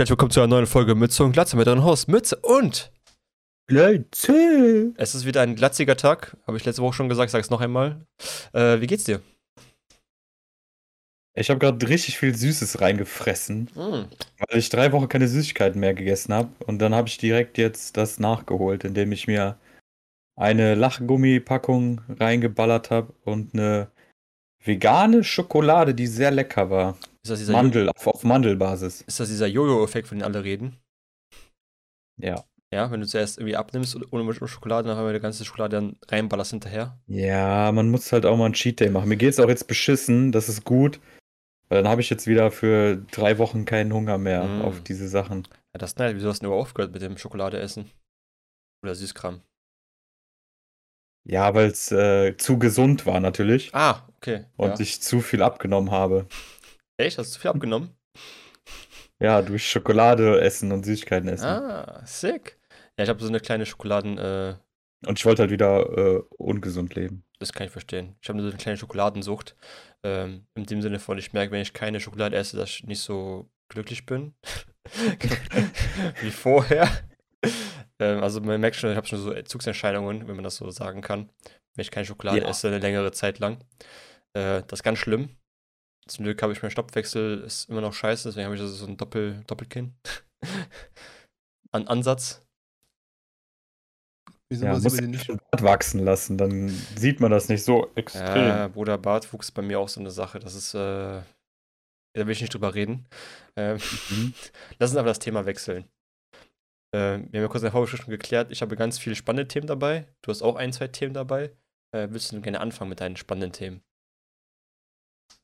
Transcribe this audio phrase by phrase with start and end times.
[0.00, 2.90] herzlich willkommen zu einer neuen Folge Mütze und Glatze mit eurem Host Mütze und
[3.66, 4.94] Glatze.
[4.96, 7.60] es ist wieder ein glatziger Tag, habe ich letzte Woche schon gesagt, sag es noch
[7.60, 8.00] einmal.
[8.54, 9.20] Äh, wie geht's dir?
[11.34, 14.06] Ich habe gerade richtig viel Süßes reingefressen, Mm.
[14.38, 16.48] weil ich drei Wochen keine Süßigkeiten mehr gegessen habe.
[16.66, 19.58] Und dann habe ich direkt jetzt das nachgeholt, indem ich mir
[20.34, 23.90] eine Lachgummipackung reingeballert habe und eine
[24.64, 26.96] vegane Schokolade, die sehr lecker war.
[27.22, 29.02] Ist das dieser, Mandel, auf, auf Mandelbasis.
[29.02, 30.76] ist das dieser Jojo-Effekt, von dem alle reden?
[32.20, 32.44] Ja.
[32.72, 35.96] Ja, wenn du zuerst irgendwie abnimmst ohne Schokolade, dann haben wir die ganze Schokolade dann
[36.08, 36.98] reinballerst hinterher.
[37.08, 39.08] Ja, man muss halt auch mal einen Cheat Day machen.
[39.08, 41.00] Mir geht's auch jetzt beschissen, das ist gut.
[41.68, 44.62] Weil dann habe ich jetzt wieder für drei Wochen keinen Hunger mehr Mm.
[44.62, 45.46] auf diese Sachen.
[45.74, 46.14] Ja, das ist nice.
[46.14, 47.90] Wieso hast du denn überhaupt aufgehört mit dem Schokolade essen?
[48.84, 49.40] Oder Süßkram?
[51.28, 54.46] Ja, weil es äh, zu gesund war natürlich Ah, okay.
[54.56, 54.80] und ja.
[54.80, 56.26] ich zu viel abgenommen habe.
[57.00, 57.18] Echt?
[57.18, 57.90] Hast du zu viel abgenommen?
[59.22, 61.44] Ja, durch Schokolade essen und Süßigkeiten essen.
[61.44, 62.58] Ah, sick.
[62.96, 64.54] Ja, ich habe so eine kleine Schokoladen, äh,
[65.06, 67.22] Und ich wollte halt wieder äh, ungesund leben.
[67.38, 68.16] Das kann ich verstehen.
[68.22, 69.56] Ich habe so eine kleine Schokoladensucht.
[70.02, 73.00] Ähm, in dem Sinne von, ich merke, wenn ich keine Schokolade esse, dass ich nicht
[73.02, 74.32] so glücklich bin.
[76.22, 76.88] Wie vorher.
[77.98, 81.02] Ähm, also man merkt schon, ich habe schon so Entzugserscheinungen, wenn man das so sagen
[81.02, 81.28] kann.
[81.74, 82.48] Wenn ich keine Schokolade Ja.
[82.48, 83.58] esse, eine längere Zeit lang.
[84.32, 85.36] Äh, das ist ganz schlimm.
[86.06, 88.86] Zum Glück habe ich meinen Stoppwechsel, ist immer noch scheiße, deswegen habe ich also so
[88.86, 89.94] ein Doppel Doppelkinn.
[91.72, 92.42] An Ansatz.
[94.48, 98.48] Wieso Ja, muss den nicht Bart wachsen lassen, dann sieht man das nicht so extrem.
[98.48, 100.40] Ja, Bruder Bartwuchs bei mir auch so eine Sache.
[100.40, 103.06] Das ist, äh, da will ich nicht drüber reden.
[103.56, 103.78] Ähm,
[104.10, 104.34] Mhm.
[104.80, 105.84] lass uns aber das Thema wechseln.
[106.92, 109.68] Ähm, wir haben ja kurz in der Vorbesprechung geklärt, ich habe ganz viele spannende Themen
[109.68, 110.08] dabei.
[110.22, 111.52] Du hast auch ein, zwei Themen dabei.
[111.94, 113.82] Äh, willst du gerne anfangen mit deinen spannenden Themen?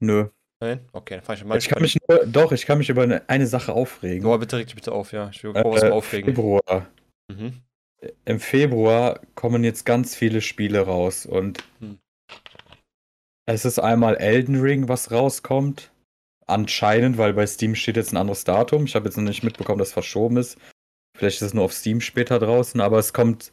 [0.01, 0.31] Nö.
[0.61, 0.81] Nein?
[0.93, 3.29] Okay, dann fange ich mal Ich kann mich nur, doch, ich kann mich über eine,
[3.29, 4.23] eine Sache aufregen.
[4.25, 5.29] Boah, bitte reg dich bitte auf, ja.
[5.31, 6.35] Ich will auch was Äh, aufregen.
[6.35, 6.87] Februar.
[7.31, 7.61] Mhm.
[8.25, 11.98] Im Februar kommen jetzt ganz viele Spiele raus und Hm.
[13.47, 15.91] es ist einmal Elden Ring, was rauskommt.
[16.47, 18.85] Anscheinend, weil bei Steam steht jetzt ein anderes Datum.
[18.85, 20.57] Ich habe jetzt noch nicht mitbekommen, dass es verschoben ist.
[21.19, 23.51] Vielleicht ist es nur auf Steam später draußen, aber es kommt,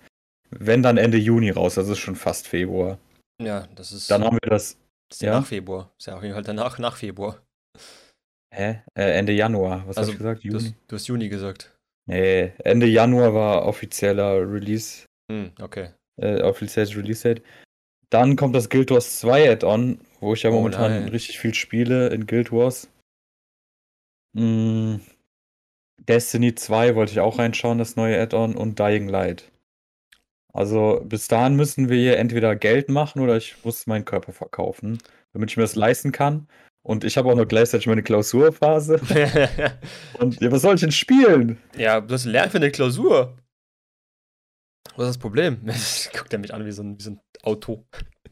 [0.51, 3.00] wenn dann Ende Juni raus, also es ist schon fast Februar.
[3.41, 4.77] Ja, das ist, Dann haben wir das,
[5.13, 5.40] das ist ja ja?
[5.41, 5.91] nach Februar.
[6.00, 7.40] Ist ja auf jeden Fall danach, nach Februar.
[8.53, 8.81] hä?
[8.96, 10.44] Äh, Ende Januar, was Also, hast du gesagt?
[10.44, 10.63] Du Juni?
[10.63, 11.72] hast, du hast Juni gesagt.
[12.07, 15.91] Nee, Ende Januar war offizieller Release, Hm, okay.
[16.19, 17.44] äh, offizielles Release-Date.
[18.09, 21.07] Dann kommt das Guild Wars 2 Add-on, wo ich ja Oh momentan nein.
[21.09, 22.90] richtig viel spiele in Guild Wars.
[24.35, 24.95] Mm,
[26.01, 29.51] Destiny 2 wollte ich auch reinschauen, das neue Add-on und Dying Light.
[30.55, 34.99] Also bis dahin müssen wir hier entweder Geld machen oder ich muss meinen Körper verkaufen,
[35.33, 36.47] damit ich mir das leisten kann.
[36.85, 38.99] Und ich habe auch noch gleichzeitig meine Klausurphase.
[40.19, 41.57] Und ja, was soll ich denn spielen?
[41.77, 43.37] Ja, du hast lernen für eine Klausur.
[44.95, 45.61] Was ist das Problem?
[46.17, 47.85] Guckt er mich an wie so ein, wie so ein Auto.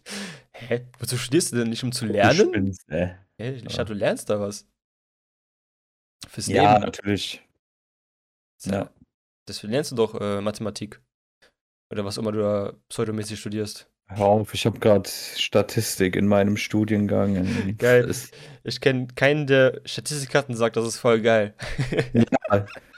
[0.54, 0.86] Hä?
[1.00, 2.50] Wozu studierst du denn nicht, um zu lernen?
[2.50, 3.16] spinnst, ey.
[3.40, 3.52] Hä?
[3.54, 4.68] Ich dachte, du lernst da was.
[6.28, 6.86] Fürs Ja, Leben.
[6.86, 7.42] natürlich.
[8.66, 8.72] Ja.
[8.74, 8.90] Ja.
[9.48, 11.02] Deswegen lernst du doch äh, Mathematik.
[11.92, 13.88] Oder was immer du da pseudomäßig studierst.
[14.08, 17.76] Hör auf, ich habe gerade Statistik in meinem Studiengang.
[17.78, 18.06] Geil.
[18.10, 18.32] es-
[18.64, 21.54] Ich kenne keinen, der Statistik hat und sagt, das ist voll geil.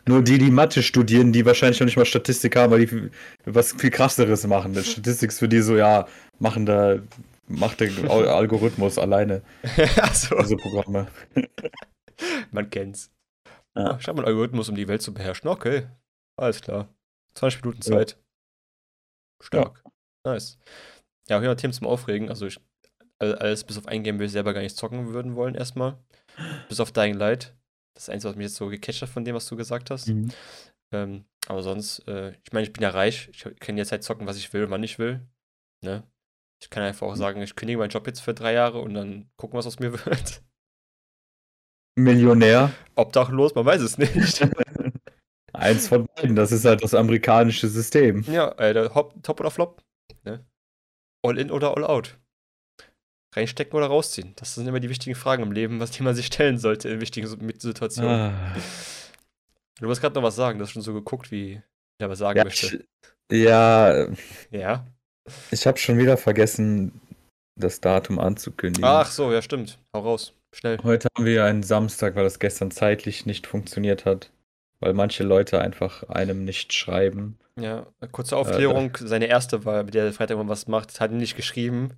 [0.06, 3.10] Nur die, die Mathe studieren, die wahrscheinlich noch nicht mal Statistik haben, weil die
[3.46, 4.74] was viel krasseres machen.
[4.74, 6.08] Das Statistik ist für die so, ja,
[6.40, 6.98] machen da,
[7.48, 9.44] macht der Al- Algorithmus alleine
[10.02, 11.08] Achso, diese Programme.
[12.52, 13.12] man kennt's.
[13.76, 13.92] Ja.
[13.92, 15.48] Ah, Ich habe einen Algorithmus, um die Welt zu beherrschen.
[15.50, 15.88] Okay,
[16.38, 16.90] alles klar.
[17.36, 17.98] 20 Minuten Ja.
[19.44, 19.84] Stark.
[20.26, 20.58] Nice.
[21.30, 22.30] Ja, hier Themen zum Aufregen.
[22.30, 22.60] Also ich,
[23.20, 25.98] all- alles bis auf ein Game will ich selber gar nicht zocken würden wollen erstmal.
[26.70, 27.56] Bis auf Dying Light.
[27.96, 30.08] Das ist eins, was mich jetzt so gecatcht hat von dem, was du gesagt hast.
[30.08, 30.32] Mhm.
[30.92, 33.30] Ähm, aber sonst, äh, ich meine, ich bin ja reich.
[33.34, 35.22] Ich kann jetzt halt zocken, was ich will und wann ich will.
[35.84, 36.04] Ne?
[36.62, 39.30] Ich kann einfach auch sagen, ich kündige meinen Job jetzt für drei Jahre und dann
[39.36, 40.42] gucken, was aus mir wird.
[41.96, 42.72] Millionär.
[42.96, 44.14] Obdachlos, man weiß es nicht.
[45.54, 46.36] Eins von beiden.
[46.36, 48.24] Das ist halt das amerikanische System.
[48.28, 49.82] ja, Alter, hop, top oder flop.
[50.24, 50.44] Ne?
[51.26, 52.18] All in oder all out.
[53.36, 54.34] Reinstecken oder rausziehen.
[54.36, 57.02] Das sind immer die wichtigen Fragen im Leben, was die man sich stellen sollte in
[57.02, 57.28] wichtigen
[57.60, 58.12] Situationen.
[58.32, 58.56] Ah.
[59.80, 61.62] Du wolltest gerade noch was sagen, du hast schon so geguckt, wie
[62.00, 62.86] ich was sagen Ja, möchte.
[63.32, 64.08] ich, ja,
[64.52, 64.86] Ja.
[65.52, 67.00] ich habe schon wieder vergessen,
[67.60, 68.84] das Datum anzukündigen.
[68.88, 69.80] Ach so, ja, stimmt.
[69.96, 70.34] Hau raus.
[70.56, 70.78] Schnell.
[70.84, 74.32] Heute haben wir ja einen Samstag, weil das gestern zeitlich nicht funktioniert hat.
[74.84, 77.38] Weil manche Leute einfach einem nicht schreiben.
[77.58, 78.98] Ja, kurze Aufklärung.
[79.00, 81.92] Seine erste war, mit der er Freitag mal was macht, hat ihn nicht geschrieben.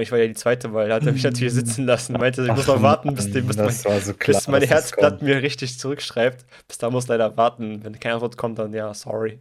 [0.00, 2.14] Ich war ja die zweite Wahl, da hat er mich natürlich sitzen lassen.
[2.14, 5.22] Meinte, ich muss noch warten, bis, dem, bis, mein, so klar, bis das Herzblatt kommt.
[5.22, 6.44] mir richtig zurückschreibt.
[6.66, 7.84] Bis da muss leider warten.
[7.84, 9.38] Wenn keine Antwort kommt, dann ja, sorry.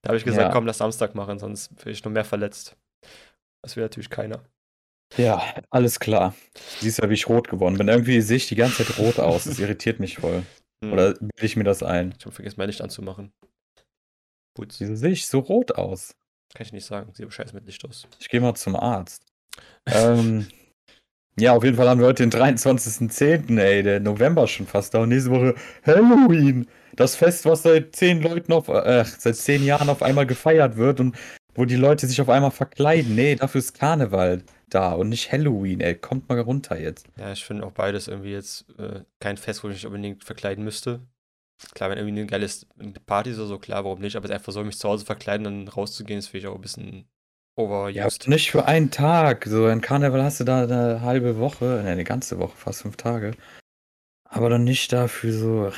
[0.00, 0.50] Da habe ich gesagt, Ja.
[0.50, 2.74] komm, lass Samstag machen, sonst bin ich noch mehr verletzt.
[3.62, 4.40] Das will natürlich keiner.
[5.18, 6.34] Ja, alles klar.
[6.80, 7.88] Siehst ja, wie ich rot geworden bin.
[7.88, 9.44] Irgendwie sehe ich die ganze Zeit rot aus.
[9.44, 10.42] Das irritiert mich voll.
[10.82, 10.92] Hm.
[10.92, 12.14] Oder bilde ich mir das ein?
[12.18, 13.32] Ich habe vergessen, mein Licht anzumachen.
[14.54, 16.14] Gut, Wieso sehe ich so rot aus?
[16.54, 17.10] kann ich nicht sagen.
[17.14, 18.06] Sieht scheiße mit Licht aus.
[18.18, 19.24] Ich gehe mal zum Arzt.
[19.86, 20.46] ähm,
[21.38, 25.00] ja, auf jeden Fall haben wir heute den 23.10., ey, der November schon fast da.
[25.00, 25.54] Und nächste Woche
[25.86, 26.68] Halloween.
[26.94, 31.00] Das Fest, was seit zehn Leuten auf, äh, seit zehn Jahren auf einmal gefeiert wird
[31.00, 31.16] und
[31.54, 33.14] wo die Leute sich auf einmal verkleiden.
[33.14, 35.94] Nee, dafür ist Karneval da und nicht Halloween, ey.
[35.94, 37.06] Kommt mal runter jetzt.
[37.18, 40.64] Ja, ich finde auch beides irgendwie jetzt äh, kein Fest, wo ich mich unbedingt verkleiden
[40.64, 41.00] müsste.
[41.74, 42.48] Klar, wenn irgendwie eine geile
[43.06, 44.16] Party ist oder so, klar, warum nicht?
[44.16, 46.56] Aber jetzt einfach so, mich zu Hause verkleiden und dann rauszugehen, ist finde ich auch
[46.56, 47.04] ein bisschen
[47.56, 48.24] Ja, overused.
[48.24, 49.44] aber nicht für einen Tag.
[49.46, 52.96] So ein Karneval hast du da eine halbe Woche, ne, eine ganze Woche, fast fünf
[52.96, 53.32] Tage.
[54.24, 55.72] Aber dann nicht dafür so.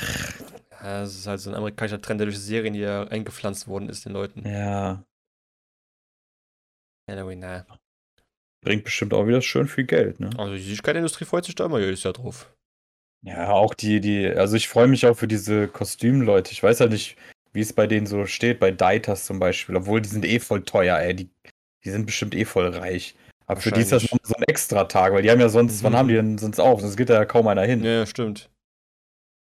[0.82, 4.04] Ja, das ist halt so ein amerikanischer Trend, der durch Serien hier eingepflanzt worden ist
[4.06, 4.46] den Leuten.
[4.48, 5.02] Ja,
[7.08, 7.66] Halloween, na.
[8.64, 10.30] bringt bestimmt auch wieder schön viel Geld, ne?
[10.38, 12.50] Also die Süßigkeitenindustrie freut sich da immer jedes Jahr drauf.
[13.22, 16.52] Ja, auch die, die, also ich freue mich auch für diese Kostümleute.
[16.52, 17.16] Ich weiß ja nicht,
[17.52, 20.62] wie es bei denen so steht, bei Deitas zum Beispiel, obwohl die sind eh voll
[20.62, 21.14] teuer, ey.
[21.14, 21.30] Die,
[21.84, 23.14] die sind bestimmt eh voll reich.
[23.46, 25.92] Aber für die ist das noch so ein Extra-Tag, weil die haben ja sonst, wann
[25.92, 25.96] Mhm.
[25.96, 26.80] haben die denn sonst auf?
[26.80, 27.84] Sonst geht da ja kaum einer hin.
[27.84, 28.50] Ja, stimmt.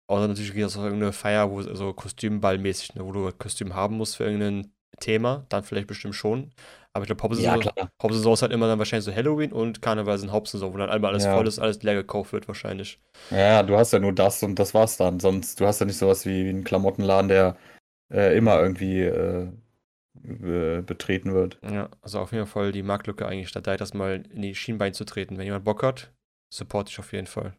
[0.08, 3.96] Außer natürlich gibt es auch irgendeine Feier, wo so Kostümballmäßig, ne, wo du Kostüm haben
[3.96, 6.50] musst für irgendein Thema, dann vielleicht bestimmt schon.
[6.92, 7.90] Aber ich glaube, Hauptsaison, Ja.
[8.02, 11.12] Hauptsaison ist halt immer dann wahrscheinlich so Halloween und Karneval sind Hauptsaison, wo dann einmal
[11.12, 11.34] alles Ja.
[11.36, 13.00] voll ist, alles leer gekauft wird wahrscheinlich.
[13.30, 15.20] Ja, du hast ja nur das und das war's dann.
[15.20, 17.56] Sonst, du hast ja nicht sowas wie, wie einen Klamottenladen, der
[18.12, 19.52] äh, immer irgendwie äh,
[20.14, 21.58] be betreten wird.
[21.62, 24.92] Ja, also auf jeden Fall die Marktlücke eigentlich, statt da das mal in die Schienbein
[24.92, 25.38] zu treten.
[25.38, 26.12] Wenn jemand Bock hat,
[26.52, 27.56] support ich auf jeden Fall.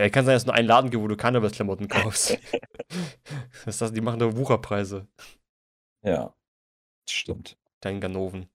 [0.00, 2.38] Ja, kann sein, dass es nur einen Laden gibt, wo du Karnevalsklamotten kaufst.
[2.88, 5.06] das ist das, die machen da Wucherpreise.
[6.02, 6.34] Ja,
[7.08, 7.56] stimmt.
[7.84, 8.48] Dein Ganoven.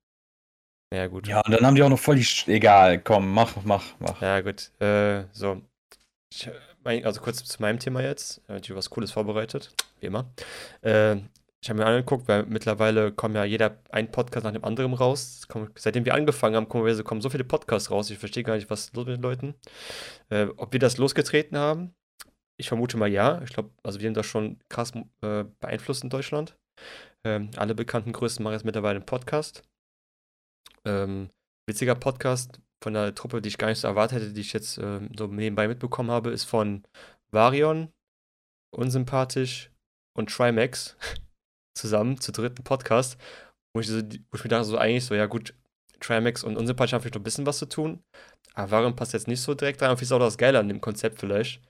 [0.94, 1.28] Ja, gut.
[1.28, 2.24] Ja, und dann haben die auch noch voll die.
[2.24, 4.22] Sch Egal, komm, mach, mach, mach.
[4.22, 4.72] Ja, gut.
[4.82, 5.62] Äh, so.
[6.34, 6.50] Ich,
[7.06, 8.38] also kurz zu meinem Thema jetzt.
[8.40, 10.32] Ich habe natürlich was Cooles vorbereitet, wie immer.
[10.82, 11.18] Äh,
[11.62, 15.40] ich habe mir angeguckt, weil mittlerweile kommen ja jeder ein Podcast nach dem anderen raus.
[15.40, 18.10] Es kommen, seitdem wir angefangen haben, kommen, wir- kommen so viele Podcasts raus.
[18.10, 19.54] Ich verstehe gar nicht, was los mit den Leuten.
[20.30, 21.94] Äh, ob wir das losgetreten haben?
[22.58, 23.42] Ich vermute mal ja.
[23.44, 24.92] Ich glaube, also wir haben das schon krass
[25.22, 26.56] äh, beeinflusst in Deutschland.
[27.26, 29.64] Ähm, alle bekannten Größen machen jetzt mittlerweile einen Podcast.
[30.86, 31.30] Ähm,
[31.68, 34.78] witziger Podcast von einer Truppe, die ich gar nicht so erwartet hätte, die ich jetzt
[34.78, 36.84] ähm, so nebenbei mitbekommen habe, ist von
[37.32, 37.92] Varion,
[38.72, 39.72] Unsympathisch
[40.18, 40.98] und Trimax
[41.78, 43.18] zusammen zu dritten Podcast,
[43.74, 45.54] wo ich, so, wo ich mir dachte, so eigentlich so, ja gut,
[46.00, 48.02] Trimax und Unsympathisch haben vielleicht noch ein bisschen was zu tun,
[48.54, 49.92] aber Varion passt jetzt nicht so direkt rein.
[49.92, 51.62] Und ist auch das Geile an dem Konzept vielleicht,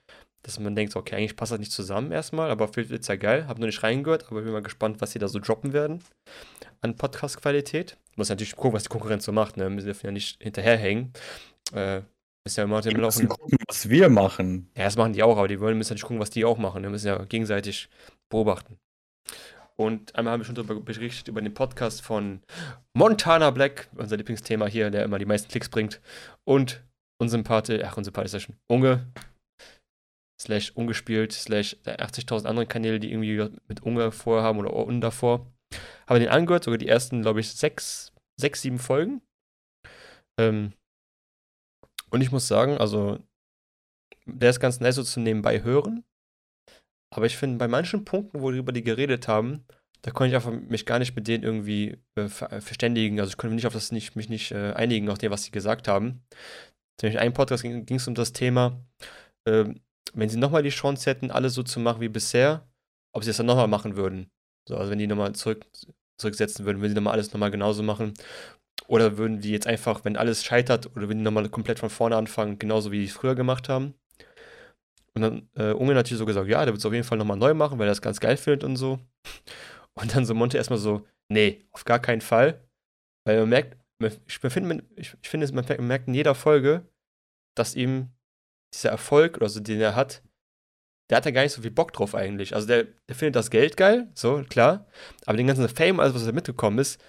[0.43, 3.47] dass man denkt, okay, eigentlich passt das nicht zusammen erstmal, aber wird es ja geil.
[3.47, 6.01] Hab noch nicht reingehört, aber bin mal gespannt, was sie da so droppen werden
[6.81, 7.97] an Podcast-Qualität.
[8.15, 9.69] Muss natürlich gucken, was die Konkurrenz so macht, ne?
[9.69, 11.13] Wir dürfen ja nicht hinterherhängen.
[11.73, 12.01] Äh,
[12.45, 14.69] ist ja immer Wir müssen gucken, was wir machen.
[14.75, 16.83] Ja, das machen die auch, aber die wollen müssen natürlich gucken, was die auch machen.
[16.83, 17.89] Wir müssen ja gegenseitig
[18.29, 18.77] beobachten.
[19.75, 22.41] Und einmal haben wir schon darüber berichtet, über den Podcast von
[22.93, 26.01] Montana Black, unser Lieblingsthema hier, der immer die meisten Klicks bringt.
[26.43, 26.83] Und
[27.17, 29.07] unsympathisch, ach, unsympathisch ist ja schon Unge,
[30.41, 35.51] slash ungespielt, slash 80.000 andere Kanäle, die irgendwie mit Unge vorhaben oder Un davor.
[36.07, 39.21] Habe den angehört, sogar die ersten, glaube ich, sechs, sechs, sieben Folgen.
[40.39, 40.73] Ähm,
[42.09, 43.19] und ich muss sagen, also,
[44.25, 46.03] der ist ganz nice so zu nebenbei hören.
[47.13, 49.65] Aber ich finde, bei manchen Punkten, worüber die geredet haben,
[50.01, 53.19] da konnte ich einfach mich gar nicht mit denen irgendwie äh, äh, verständigen.
[53.19, 55.43] Also ich konnte mich nicht auf das nicht, mich nicht äh, einigen, auf dem, was
[55.43, 56.23] sie gesagt haben.
[56.99, 58.81] Zum Beispiel einen Podcast ging es um das Thema,
[59.47, 59.81] ähm,
[60.13, 62.67] wenn sie nochmal die Chance hätten, alles so zu machen wie bisher,
[63.13, 64.29] ob sie das dann nochmal machen würden.
[64.67, 65.65] So, also wenn die nochmal zurück,
[66.17, 68.13] zurücksetzen würden, würden sie nochmal alles nochmal genauso machen.
[68.87, 72.15] Oder würden die jetzt einfach, wenn alles scheitert, oder würden die nochmal komplett von vorne
[72.15, 73.93] anfangen, genauso wie die es früher gemacht haben.
[75.13, 77.37] Und dann äh, Unge natürlich so gesagt, ja, der wird es auf jeden Fall nochmal
[77.37, 78.99] neu machen, weil er das ganz geil findet und so.
[79.95, 82.63] Und dann so Monte erstmal so, nee, auf gar keinen Fall.
[83.25, 83.77] Weil man merkt,
[84.27, 86.87] ich finde, ich, finde, man merkt in jeder Folge,
[87.57, 88.09] dass ihm
[88.73, 90.21] dieser Erfolg oder so, den er hat,
[91.09, 92.53] der hat da gar nicht so viel Bock drauf eigentlich.
[92.53, 94.87] Also der, der findet das Geld geil, so, klar.
[95.25, 97.01] Aber den ganzen Fame, alles, was da mitgekommen ist,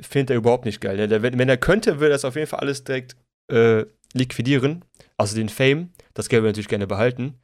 [0.00, 0.96] findet er überhaupt nicht geil.
[0.96, 3.16] Der, der, wenn, er könnte, würde er das auf jeden Fall alles direkt
[3.50, 4.84] äh, liquidieren.
[5.16, 7.40] Also den Fame, das Geld will er natürlich gerne behalten.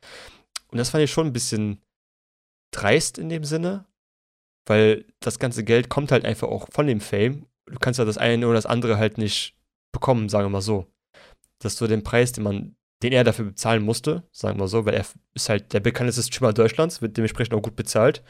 [0.68, 1.82] Und das fand ich schon ein bisschen
[2.72, 3.86] dreist in dem Sinne,
[4.66, 8.18] weil das ganze Geld kommt halt einfach auch von dem Fame du kannst ja das
[8.18, 9.56] eine oder das andere halt nicht
[9.92, 10.86] bekommen, sagen wir mal so.
[11.60, 14.94] Dass du den Preis, den man, den er dafür bezahlen musste, sagen wir so, weil
[14.94, 18.22] er ist halt der bekannteste Streamer Deutschlands, wird dementsprechend auch gut bezahlt.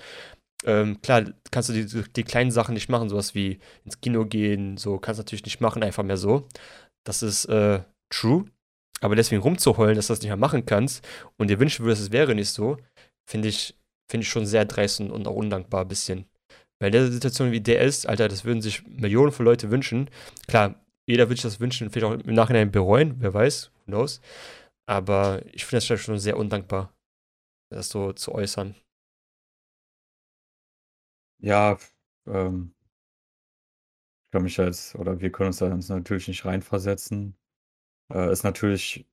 [0.65, 4.77] Ähm, klar, kannst du die, die kleinen Sachen nicht machen, sowas wie ins Kino gehen,
[4.77, 6.49] so kannst du natürlich nicht machen, einfach mehr so.
[7.05, 8.47] Das ist äh, true.
[9.01, 12.13] Aber deswegen rumzuheulen, dass du das nicht mehr machen kannst und dir wünschen würdest, es
[12.13, 12.77] wäre nicht so,
[13.31, 13.79] finde ich,
[14.11, 16.27] finde ich schon sehr dreist und auch undankbar ein bisschen.
[16.81, 20.11] Weil in der Situation, wie der ist, Alter, das würden sich Millionen von Leuten wünschen.
[20.49, 20.75] Klar,
[21.07, 24.21] jeder würde sich das wünschen, vielleicht auch im Nachhinein bereuen, wer weiß, who knows.
[24.87, 26.95] Aber ich finde das schon sehr undankbar,
[27.71, 28.75] das so zu äußern.
[31.39, 31.79] Ja,
[32.27, 32.75] ähm,
[34.27, 37.37] ich kann mich jetzt, oder wir können uns da natürlich nicht reinversetzen.
[38.13, 39.07] Äh, ist natürlich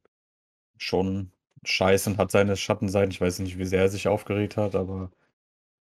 [0.77, 1.31] schon
[1.65, 3.11] scheiße und hat seine Schattenseiten.
[3.11, 5.11] Ich weiß nicht, wie sehr er sich aufgeregt hat, aber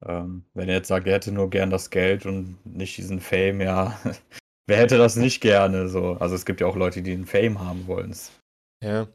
[0.05, 3.61] ähm, wenn er jetzt sagt, er hätte nur gern das Geld und nicht diesen Fame,
[3.61, 3.99] ja,
[4.67, 6.13] wer hätte das nicht gerne so?
[6.13, 8.15] Also es gibt ja auch Leute, die den Fame haben wollen.
[8.83, 9.07] Ja.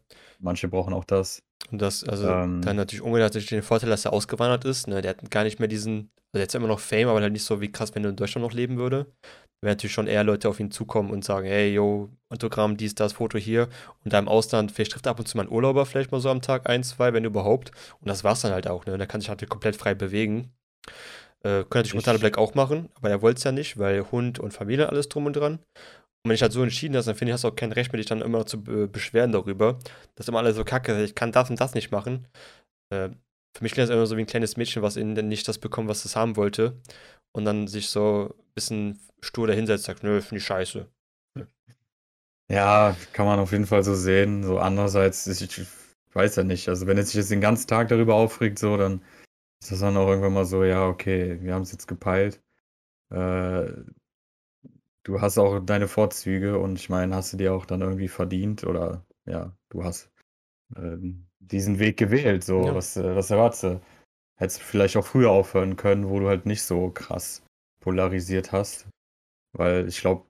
[0.45, 1.43] Manche brauchen auch das.
[1.71, 4.87] Und das, also ähm, dann natürlich Unge hat natürlich den Vorteil, dass er ausgewandert ist.
[4.87, 5.01] Ne?
[5.01, 7.63] Der hat gar nicht mehr diesen, also jetzt immer noch Fame, aber halt nicht so
[7.63, 9.07] wie krass, wenn er in Deutschland noch leben würde.
[9.61, 12.95] Da werden natürlich schon eher Leute auf ihn zukommen und sagen, hey, yo, Autogramm, dies,
[12.95, 13.69] das, Foto hier.
[14.05, 16.21] Und da im Ausland, vielleicht trifft er ab und zu mal einen Urlauber vielleicht mal
[16.21, 17.71] so am Tag, ein, zwei, wenn überhaupt.
[18.01, 18.99] Und das war's dann halt auch, ne?
[18.99, 20.53] Da kann sich halt komplett frei bewegen.
[21.43, 24.39] Äh, könnte natürlich Montana Black auch machen, aber er wollte es ja nicht, weil Hund
[24.39, 25.61] und Familie alles drum und dran.
[26.25, 27.93] Und wenn ich halt so entschieden hast, dann finde ich, hast du auch kein Recht
[27.93, 29.79] mehr, dich dann immer zu beschweren darüber,
[30.15, 32.27] dass immer alle so kacke, ich kann das und das nicht machen.
[32.91, 33.11] Äh,
[33.57, 35.89] für mich klingt das immer so wie ein kleines Mädchen, was in nicht das bekommt,
[35.89, 36.81] was es haben wollte.
[37.33, 40.89] Und dann sich so ein bisschen stur dahinsetzt, sagt, nö, finde ich scheiße.
[42.51, 44.45] Ja, kann man auf jeden Fall so sehen.
[44.45, 45.67] So andererseits, ich, ich
[46.15, 46.69] weiß ja nicht.
[46.69, 49.03] Also wenn er sich jetzt den ganzen Tag darüber aufregt, so, dann
[49.63, 52.43] ist das dann auch irgendwann mal so, ja, okay, wir haben es jetzt gepeilt.
[53.11, 53.73] Äh,
[55.05, 58.65] du hast auch deine Vorzüge und ich meine, hast du dir auch dann irgendwie verdient
[58.65, 60.11] oder ja, du hast
[60.77, 60.97] äh,
[61.39, 62.45] diesen Weg gewählt.
[62.45, 62.75] So, ja.
[62.75, 63.81] was, äh, was erwartest du?
[64.37, 67.43] Hättest du vielleicht auch früher aufhören können, wo du halt nicht so krass
[67.81, 68.89] polarisiert hast.
[69.53, 70.27] Weil ich glaube,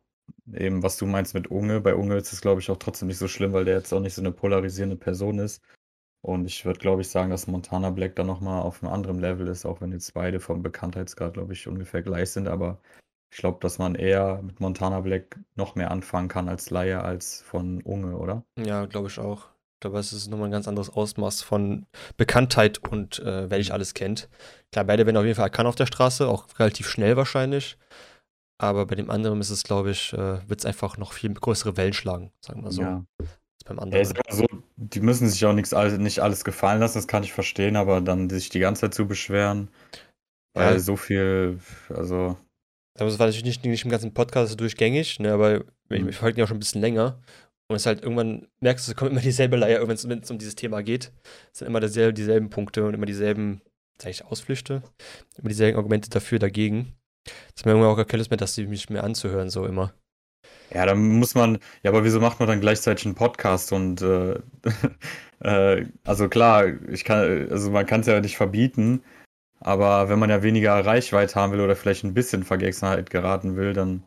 [0.52, 3.18] eben was du meinst mit Unge, bei Unge ist es glaube ich auch trotzdem nicht
[3.18, 5.62] so schlimm, weil der jetzt auch nicht so eine polarisierende Person ist.
[6.22, 9.46] Und ich würde, glaube ich, sagen, dass Montana Black dann nochmal auf einem anderen Level
[9.46, 12.48] ist, auch wenn jetzt beide vom Bekanntheitsgrad, glaube ich, ungefähr gleich sind.
[12.48, 12.80] Aber
[13.34, 17.42] ich glaube, dass man eher mit Montana Black noch mehr anfangen kann als Laie als
[17.42, 18.44] von Unge, oder?
[18.56, 19.48] Ja, glaube ich auch.
[19.80, 21.84] Glaube, es ist nochmal ein ganz anderes Ausmaß von
[22.16, 24.28] Bekanntheit und äh, wer dich alles kennt.
[24.70, 27.76] Klar, beide werden auf jeden Fall erkannt auf der Straße, auch relativ schnell wahrscheinlich.
[28.58, 31.76] Aber bei dem anderen ist es, glaube ich, äh, wird es einfach noch viel größere
[31.76, 32.82] Wellen schlagen, sagen wir so.
[32.82, 33.04] Ja.
[33.64, 34.04] Beim anderen.
[34.04, 37.74] Ja, so, die müssen sich auch nichts, nicht alles gefallen lassen, das kann ich verstehen,
[37.74, 39.70] aber dann sich die ganze Zeit zu beschweren,
[40.52, 40.78] weil ja.
[40.78, 42.36] so viel, also
[42.94, 46.08] das war natürlich nicht, nicht im ganzen Podcast durchgängig, ne, aber mhm.
[46.08, 47.20] ich folge ja auch schon ein bisschen länger.
[47.68, 50.38] Und es ist halt irgendwann, merkst du, es kommt immer dieselbe Leier, wenn es um
[50.38, 51.12] dieses Thema geht.
[51.52, 53.62] Es sind immer dieselbe, dieselben Punkte und immer dieselben,
[54.00, 54.82] sag ich, Ausflüchte,
[55.38, 56.94] immer dieselben Argumente dafür, dagegen.
[57.24, 59.94] Das ist mir irgendwann auch keine Lust mehr, dass sie mich mehr anzuhören, so immer.
[60.72, 64.40] Ja, dann muss man, ja, aber wieso macht man dann gleichzeitig einen Podcast und äh,
[65.40, 69.02] äh, also klar, ich kann, also man kann es ja nicht verbieten,
[69.64, 73.72] aber wenn man ja weniger Reichweite haben will oder vielleicht ein bisschen Vergessenheit geraten will,
[73.72, 74.04] dann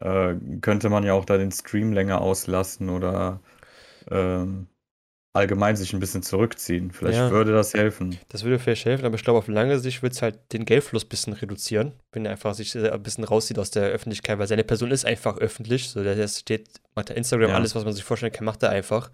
[0.00, 3.40] äh, könnte man ja auch da den Stream länger auslassen oder
[4.10, 4.68] ähm,
[5.34, 6.92] allgemein sich ein bisschen zurückziehen.
[6.92, 8.18] Vielleicht ja, würde das helfen.
[8.30, 11.04] Das würde vielleicht helfen, aber ich glaube, auf lange Sicht wird es halt den Geldfluss
[11.04, 14.64] ein bisschen reduzieren, wenn er einfach sich ein bisschen rauszieht aus der Öffentlichkeit, weil seine
[14.64, 15.90] Person ist einfach öffentlich.
[15.90, 17.54] So, der steht, macht der Instagram, ja.
[17.54, 19.10] alles, was man sich vorstellen kann, macht er einfach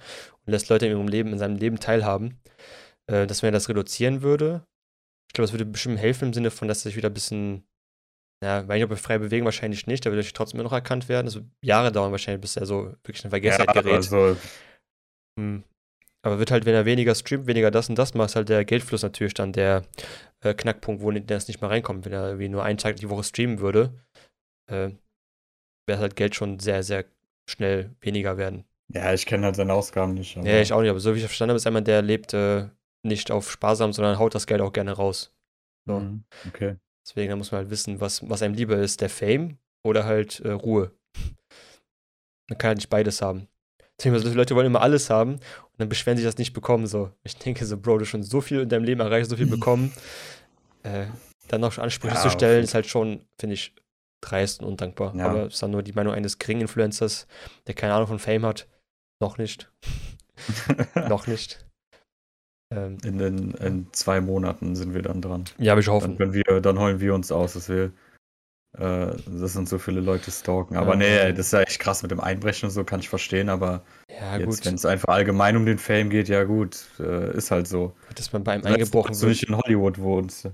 [0.47, 2.39] und lässt Leute in ihrem Leben, in seinem Leben teilhaben.
[3.09, 4.65] Äh, dass wenn er das reduzieren würde,
[5.33, 7.65] ich glaube, es würde bestimmt helfen im Sinne von, dass er sich wieder ein bisschen,
[8.45, 11.09] ja, weil ich ob frei bewegen wahrscheinlich nicht, da würde ich trotzdem immer noch erkannt
[11.09, 11.25] werden.
[11.25, 13.95] Das wird Jahre dauern wahrscheinlich, bis er so wirklich in Vergessenheit ja, gerät.
[13.95, 14.37] Also,
[15.41, 15.65] hm.
[16.21, 18.67] Aber wird halt, wenn er weniger streamt, weniger das und das macht, ist halt der
[18.67, 19.85] Geldfluss natürlich dann der
[20.45, 22.05] äh, Knackpunkt, wo das nicht mehr reinkommt.
[22.05, 23.99] Wenn er wie nur einen Tag die Woche streamen würde,
[24.71, 24.91] äh,
[25.89, 27.07] wäre halt Geld schon sehr, sehr
[27.49, 28.65] schnell weniger werden.
[28.93, 30.37] Ja, ich kenne halt seine Ausgaben nicht.
[30.37, 32.69] Ja, ich auch nicht, aber so wie ich verstanden habe, ist einmal der lebt äh,
[33.03, 35.33] nicht auf sparsam, sondern haut das Geld auch gerne raus.
[35.87, 36.01] So.
[36.01, 36.77] Mhm, okay.
[37.05, 40.41] Deswegen da muss man halt wissen, was, was einem lieber ist, der Fame oder halt
[40.41, 40.93] äh, Ruhe.
[42.49, 43.49] Man kann halt nicht beides haben.
[43.99, 46.87] Deswegen, die Leute wollen immer alles haben und dann beschweren sich das nicht bekommen.
[46.87, 47.11] So.
[47.25, 49.47] Ich denke so, Bro, du hast schon so viel in deinem Leben erreicht, so viel
[49.51, 49.93] bekommen.
[50.83, 51.07] äh,
[51.49, 52.65] dann noch Ansprüche ja, zu stellen, okay.
[52.65, 53.75] ist halt schon, finde ich,
[54.21, 55.15] dreist und undankbar.
[55.15, 55.27] Ja.
[55.27, 57.27] Aber es ist dann nur die Meinung eines geringen Influencers,
[57.67, 58.69] der keine Ahnung von Fame hat.
[59.21, 59.71] Noch nicht.
[61.09, 61.67] noch nicht.
[62.75, 65.45] Ähm, in, in, in, zwei Monaten sind wir dann dran.
[65.59, 66.15] Ja, ich hoffe.
[66.19, 67.93] Dann, wir, dann heulen wir uns aus, dass wir
[68.79, 70.77] äh, das sind so viele Leute stalken.
[70.77, 70.97] Aber Ja.
[70.97, 73.83] nee, das ist ja echt krass mit dem Einbrechen und so, kann ich verstehen, aber
[74.09, 77.69] Ja, jetzt, wenn es einfach allgemein um den Fame geht, ja gut, äh, ist halt
[77.69, 77.95] so.
[78.15, 79.31] Dass man bei einem Selbst eingebrochen wenn du wird.
[79.31, 80.49] nicht in Hollywood wohnst.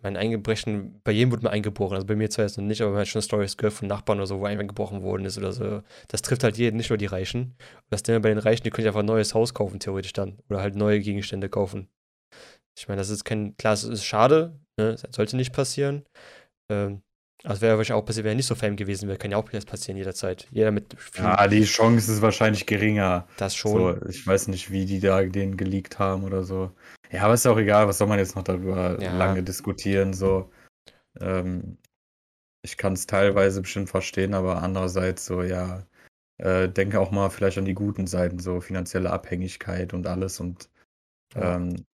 [0.00, 1.94] Ich eingebrechen, bei jedem wurde mal eingebrochen.
[1.96, 4.18] Also bei mir zwar jetzt noch nicht, aber man hat schon Stories gehört von Nachbarn
[4.18, 5.82] oder so, wo eingebrochen worden ist oder so.
[6.06, 7.56] Das trifft halt jeden, nicht nur die Reichen.
[7.90, 10.38] Das Thema bei den Reichen, die können sich einfach ein neues Haus kaufen, theoretisch dann.
[10.48, 11.88] Oder halt neue Gegenstände kaufen.
[12.78, 14.92] Ich meine, das ist kein, klar, es ist schade, ne?
[14.92, 16.04] Das sollte nicht passieren.
[16.70, 17.02] Ähm,
[17.44, 19.18] es wäre wahrscheinlich auch passiert, er nicht so fame gewesen wäre.
[19.18, 20.48] Kann ja auch passieren jederzeit.
[20.50, 23.26] Jeder mit Ja, die Chance ist wahrscheinlich geringer.
[23.36, 24.00] das schon.
[24.00, 26.72] So, ich weiß nicht, wie die da den geleakt haben oder so.
[27.10, 29.16] Ja, aber ist auch egal, was soll man jetzt noch darüber Ja.
[29.16, 30.50] lange diskutieren, so.
[31.20, 31.78] Ähm,
[32.62, 35.86] ich kann es teilweise bestimmt verstehen, aber andererseits so, ja,
[36.38, 40.68] äh, denke auch mal vielleicht an die guten Seiten, so finanzielle Abhängigkeit und alles und
[41.34, 41.56] Ja.
[41.56, 41.84] ähm,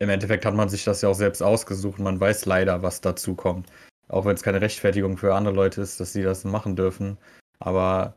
[0.00, 3.00] im Endeffekt hat man sich das ja auch selbst ausgesucht und man weiß leider, was
[3.00, 3.68] dazu kommt.
[4.10, 7.18] Auch wenn es keine Rechtfertigung für andere Leute ist, dass sie das machen dürfen.
[7.58, 8.16] Aber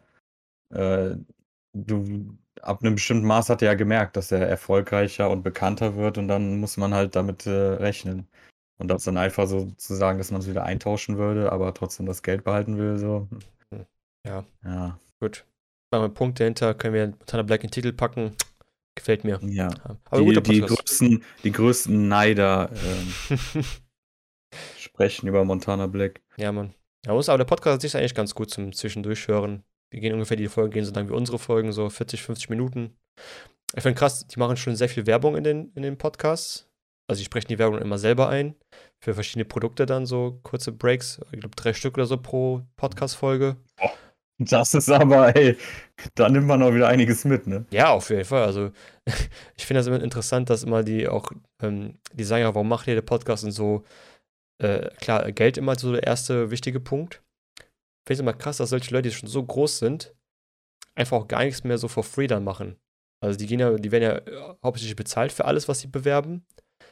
[0.71, 1.15] äh,
[1.73, 6.17] du, ab einem bestimmten Maß hat er ja gemerkt, dass er erfolgreicher und bekannter wird
[6.17, 8.27] und dann muss man halt damit äh, rechnen.
[8.79, 12.05] Und das dann einfach so zu sagen, dass man es wieder eintauschen würde, aber trotzdem
[12.05, 13.27] das Geld behalten will, so.
[13.71, 13.85] Hm.
[14.25, 14.45] Ja.
[14.63, 14.99] Ja.
[15.19, 15.45] Gut.
[15.91, 18.35] Machen wir einen Punkt dahinter, können wir Montana Black in den Titel packen.
[18.95, 19.39] Gefällt mir.
[19.43, 19.69] Ja.
[20.05, 23.63] Aber Die, guter die, größten, die größten Neider ähm,
[24.93, 26.21] sprechen über Montana Black.
[26.37, 26.73] Ja, Mann.
[27.05, 29.63] Ja, muss, aber der Podcast an sich ist eigentlich ganz gut zum Zwischendurchhören.
[29.91, 32.95] Die gehen ungefähr, die Folgen gehen so lang wie unsere Folgen, so 40, 50 Minuten.
[33.75, 36.69] Ich finde krass, die machen schon sehr viel Werbung in den, in den Podcasts.
[37.07, 38.55] Also die sprechen die Werbung immer selber ein.
[38.99, 41.19] Für verschiedene Produkte dann so kurze Breaks.
[41.31, 43.57] Ich glaube, drei Stück oder so pro Podcast-Folge.
[44.39, 45.57] Das ist aber, ey,
[46.15, 47.65] da nimmt man auch wieder einiges mit, ne?
[47.69, 48.43] Ja, auf jeden Fall.
[48.43, 48.71] Also
[49.55, 51.31] ich finde das immer interessant, dass immer die auch,
[51.61, 53.83] ähm, die sagen ja, warum macht ihr den Podcast und so.
[54.59, 57.21] Äh, klar, Geld immer so der erste wichtige Punkt.
[57.57, 60.13] Ich finde es immer krass, dass solche Leute, die schon so groß sind,
[60.95, 62.75] einfach auch gar nichts mehr so for free dann machen.
[63.21, 66.45] Also die gehen ja, die werden ja äh, hauptsächlich bezahlt für alles, was sie bewerben.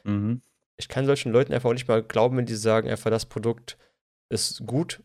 [0.04, 0.42] Mhm.
[0.78, 3.76] Ich kann solchen Leuten einfach auch nicht mal glauben, wenn die sagen, einfach das Produkt
[4.30, 5.02] ist gut.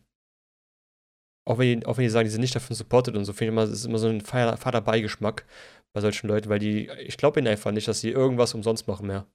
[1.46, 3.44] Auch wenn die, auch wenn die sagen, die sind nicht davon supported und so, finde
[3.44, 5.46] ich immer, es ist immer so ein fader Beigeschmack
[5.92, 9.06] bei solchen Leuten, weil die, ich glaube ihnen einfach nicht, dass sie irgendwas umsonst machen
[9.06, 9.26] mehr.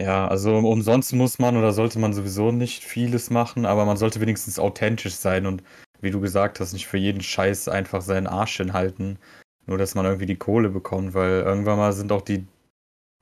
[0.00, 3.98] Ja, also um- umsonst muss man oder sollte man sowieso nicht vieles machen, aber man
[3.98, 5.62] sollte wenigstens authentisch sein und
[6.00, 9.18] wie du gesagt hast, nicht für jeden Scheiß einfach seinen Arsch hinhalten,
[9.66, 12.46] nur dass man irgendwie die Kohle bekommt, weil irgendwann mal sind auch die,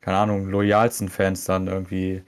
[0.01, 2.23] keine Ahnung, loyalsten Fans dann irgendwie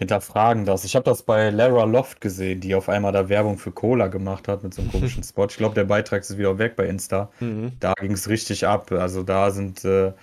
[0.00, 0.84] hinterfragen das.
[0.84, 4.48] Ich habe das bei Lara Loft gesehen, die auf einmal da Werbung für Cola gemacht
[4.48, 5.44] hat mit so einem komischen Spot.
[5.44, 7.30] Ich glaube, der Beitrag ist wieder weg bei Insta.
[7.40, 7.72] Mhm.
[7.80, 8.90] da ging es richtig ab.
[8.92, 10.14] Also da sind äh,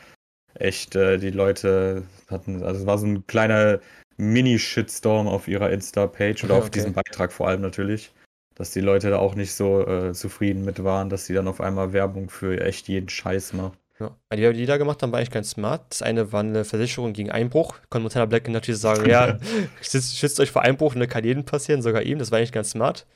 [0.60, 3.80] echt äh, die Leute hatten, also es war so ein kleiner
[4.18, 6.80] Mini-Shitstorm auf ihrer Insta-Page oder Okay, auf okay.
[6.80, 8.12] diesem Beitrag vor allem natürlich,
[8.56, 11.62] dass die Leute da auch nicht so äh, zufrieden mit waren, dass sie dann auf
[11.62, 13.78] einmal Werbung für echt jeden Scheiß macht.
[14.00, 14.16] Ja.
[14.34, 15.86] Die Werbung, die da gemacht haben, war eigentlich ganz smart.
[15.90, 17.76] Das eine war eine Versicherung gegen Einbruch.
[17.90, 19.40] Konnte Montana Black natürlich sagen, ja,
[19.82, 22.20] schützt, schützt euch vor Einbruch, ne, kann jedem passieren, sogar ihm.
[22.20, 23.08] Das war eigentlich ganz smart.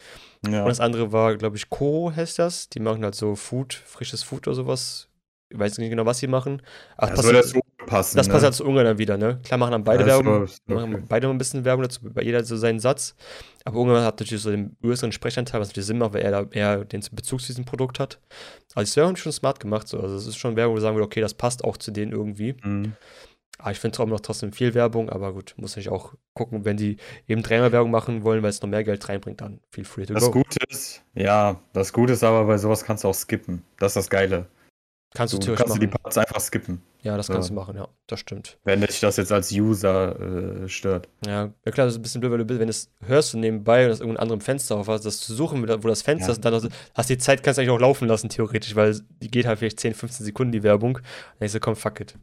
[0.47, 0.63] Ja.
[0.63, 2.69] Und das andere war, glaube ich, Co heißt das.
[2.69, 5.07] Die machen halt so Food, frisches Food oder sowas.
[5.51, 6.61] Ich weiß nicht genau, was sie machen.
[6.97, 8.17] Aber Das passt dazu passen.
[8.17, 8.33] das ne?
[8.33, 9.39] passt halt zu Ungarn dann wieder, ne?
[9.43, 11.03] Klar machen dann beide Ja, Werbung, ist machen okay.
[11.09, 13.15] beide ein bisschen Werbung dazu, bei jeder so seinen Satz.
[13.65, 16.45] Aber Ungarn hat natürlich so den größeren Sprechanteil, was natürlich Sinn macht, weil er da
[16.51, 18.19] eher den Bezug zu diesem Produkt hat.
[18.75, 19.99] Also das Werbung ist schon smart gemacht, so.
[19.99, 22.11] Also es ist schon Werbung, wo wir sagen würde, okay, das passt auch zu denen
[22.11, 22.55] irgendwie.
[22.63, 22.93] Mhm.
[23.57, 26.77] Aber ich finde trotzdem noch trotzdem viel Werbung, aber gut, muss ich auch gucken, wenn
[26.77, 30.05] die eben dreimal Werbung machen wollen, weil es noch mehr Geld reinbringt, dann feel free
[30.07, 30.31] to Das go.
[30.31, 33.61] Gute ist, ja, das Gute ist aber, bei sowas kannst du auch skippen.
[33.77, 34.47] Das ist das Geile.
[35.13, 35.99] Kannst du, Du kannst du die machen.
[36.03, 37.55] Parts einfach skippen, Ja, das kannst Ja.
[37.55, 38.57] du machen, ja, das stimmt.
[38.63, 41.09] wenn dich das jetzt als User äh, stört.
[41.25, 43.35] Ja, ja klar, das ist ein bisschen blöd, weil du bist, wenn du es hörst
[43.35, 46.27] und nebenbei und das irgendein anderem Fenster auf hast, das zu suchen, wo das Fenster
[46.27, 46.31] Ja.
[46.33, 49.29] ist, dann hast, hast die Zeit, kannst du eigentlich auch laufen lassen, theoretisch, weil die
[49.29, 50.99] geht halt vielleicht 10, 15 Sekunden, die Werbung.
[51.39, 52.15] Dann ich so, komm, fuck it.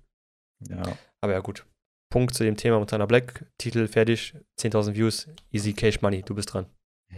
[0.69, 0.83] Ja.
[1.21, 1.67] Aber ja, gut.
[2.11, 3.45] Punkt zu dem Thema Montana Black.
[3.59, 6.65] Titel fertig, 10.000 Views, easy cash money, du bist dran.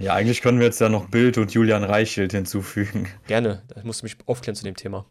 [0.00, 3.08] Ja, eigentlich können wir jetzt ja noch Bild und Julian Reichelt hinzufügen.
[3.28, 5.06] Gerne, da musst du mich aufklären zu dem Thema.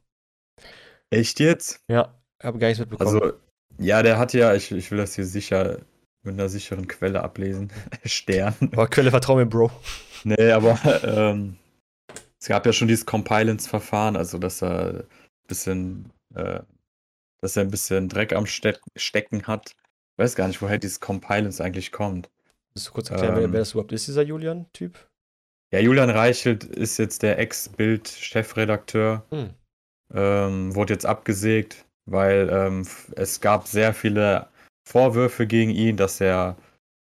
[1.09, 1.83] Echt jetzt?
[1.89, 3.21] Ja, habe gar nichts mitbekommen.
[3.21, 3.33] Also,
[3.77, 5.79] ja, der hat ja, ich, ich will das hier sicher
[6.23, 7.71] mit einer sicheren Quelle ablesen.
[8.05, 8.53] Stern.
[8.71, 9.71] aber Quelle, vertrau mir, Bro.
[10.23, 11.57] Nee, aber ähm,
[12.39, 15.03] es gab ja schon dieses Compilance-Verfahren, also dass er ein
[15.47, 16.59] bisschen, äh,
[17.41, 19.71] dass er ein bisschen Dreck am Ste Stecken hat.
[19.71, 22.29] Ich weiß gar nicht, woher dieses Compilance eigentlich kommt.
[22.73, 23.53] Willst du kurz erklären, wer, Ähm.
[23.53, 25.07] wer das überhaupt ist, dieser Julian-Typ?
[25.71, 29.25] Ja, Julian Reichelt ist jetzt der Ex-Bild-Chefredakteur.
[29.29, 29.51] Hm.
[30.13, 34.47] Ähm, wurde jetzt abgesägt, weil ähm, es gab sehr viele
[34.83, 36.57] Vorwürfe gegen ihn, dass er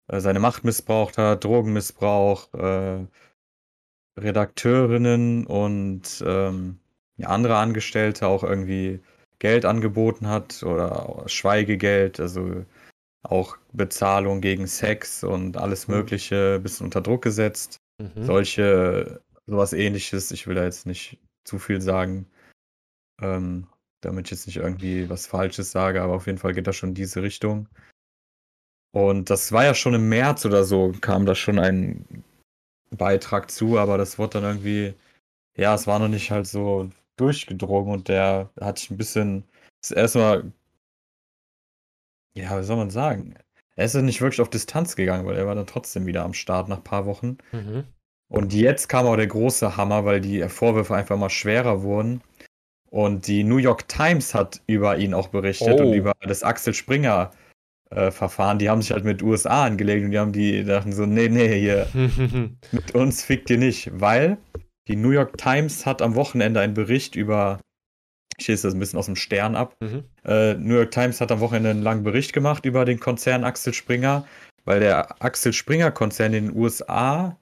[0.09, 3.07] äh, seine Macht missbraucht hat, Drogenmissbrauch, äh,
[4.19, 6.79] Redakteurinnen und ähm,
[7.17, 9.01] ja, andere Angestellte auch irgendwie
[9.39, 12.65] Geld angeboten hat oder Schweigegeld, also
[13.23, 15.97] auch Bezahlung gegen Sex und alles mhm.
[15.97, 17.79] Mögliche ein bisschen unter Druck gesetzt.
[17.99, 18.25] Mhm.
[18.25, 22.27] Solche, sowas ähnliches, ich will da jetzt nicht zu viel sagen,
[23.21, 23.67] ähm,
[24.01, 26.91] damit ich jetzt nicht irgendwie was Falsches sage, aber auf jeden Fall geht das schon
[26.91, 27.69] in diese Richtung.
[28.93, 32.25] Und das war ja schon im März oder so, kam da schon ein
[32.91, 34.95] Beitrag zu, aber das wurde dann irgendwie,
[35.57, 39.45] ja, es war noch nicht halt so durchgedrungen und der hat sich ein bisschen,
[39.83, 40.53] ist erstmal,
[42.35, 43.35] ja, wie soll man sagen?
[43.77, 46.35] Er ist ja nicht wirklich auf Distanz gegangen, weil er war dann trotzdem wieder am
[46.35, 47.39] Start nach ein paar Wochen.
[47.53, 47.85] Mhm.
[48.29, 52.21] Und jetzt kam auch der große Hammer, weil die Vorwürfe einfach mal schwerer wurden.
[52.95, 55.83] Und die New York Times hat über ihn auch berichtet oh.
[55.83, 57.33] und über das Axel Springer
[57.91, 58.61] äh, Verfahren.
[58.61, 61.59] Die haben sich halt mit USA angelegt und die haben die dachten so, nee, nee,
[61.59, 61.89] hier
[62.71, 64.39] mit uns fickt ihr nicht, weil
[64.87, 67.59] die New York Times hat am Wochenende einen Bericht über,
[68.39, 70.05] ich lese das ein bisschen aus dem Stern ab, mhm.
[70.25, 73.75] äh, New York Times hat am Wochenende einen langen Bericht gemacht über den Konzern Axel
[73.75, 74.25] Springer,
[74.67, 77.37] weil der Axel Springer Konzern in den USA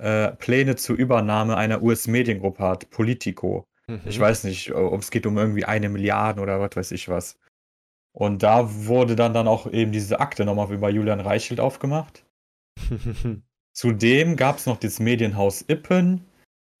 [0.00, 3.66] äh, Pläne zur Übernahme einer US-Mediengruppe hat, Politico.
[3.88, 4.02] Mhm.
[4.04, 7.38] Ich weiß nicht, ob es geht um irgendwie eine Milliarde oder was weiß ich was.
[8.12, 12.24] Und da wurde dann, dann auch eben diese Akte nochmal über Julian Reichelt aufgemacht.
[13.72, 16.24] Zudem gab es noch das Medienhaus Ippen,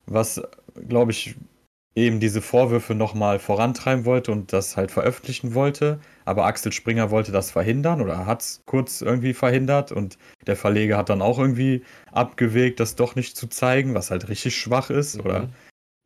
[0.06, 0.42] was,
[0.88, 1.36] glaube ich,
[1.94, 6.00] eben diese Vorwürfe nochmal vorantreiben wollte und das halt veröffentlichen wollte.
[6.24, 10.96] Aber Axel Springer wollte das verhindern oder hat es kurz irgendwie verhindert und der Verleger
[10.96, 15.16] hat dann auch irgendwie abgewegt, das doch nicht zu zeigen, was halt richtig schwach ist.
[15.16, 15.24] Mhm.
[15.24, 15.48] Oder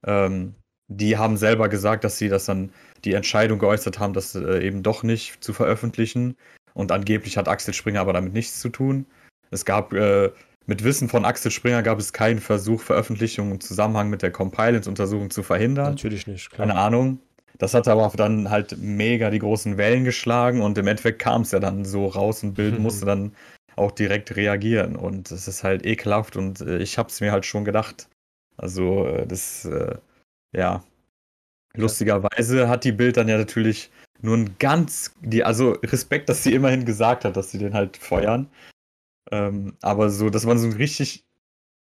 [0.07, 0.55] ähm,
[0.89, 2.73] die haben selber gesagt, dass sie das dann
[3.05, 6.37] die Entscheidung geäußert haben, das äh, eben doch nicht zu veröffentlichen.
[6.75, 9.07] Und angeblich hat Axel Springer aber damit nichts zu tun.
[9.51, 10.31] Es gab äh,
[10.67, 15.31] mit Wissen von Axel Springer gab es keinen Versuch, Veröffentlichung im Zusammenhang mit der Compilance-Untersuchung
[15.31, 15.91] zu verhindern.
[15.91, 16.69] Natürlich nicht, klar.
[16.69, 17.19] Keine Ahnung.
[17.59, 21.53] Das hat aber dann halt mega die großen Wellen geschlagen und im Endeffekt kam es
[21.53, 23.35] ja dann so raus und Bild musste dann
[23.77, 24.97] auch direkt reagieren.
[24.97, 28.09] Und es ist halt ekelhaft und äh, ich habe es mir halt schon gedacht.
[28.57, 29.97] Also, äh, das, äh,
[30.53, 30.85] ja.
[31.75, 36.55] Lustigerweise hat die Bild dann ja natürlich nur ein ganz, die, also Respekt, dass sie
[36.55, 38.49] immerhin gesagt hat, dass sie den halt feuern.
[39.31, 41.25] Ähm, aber so, das war so richtig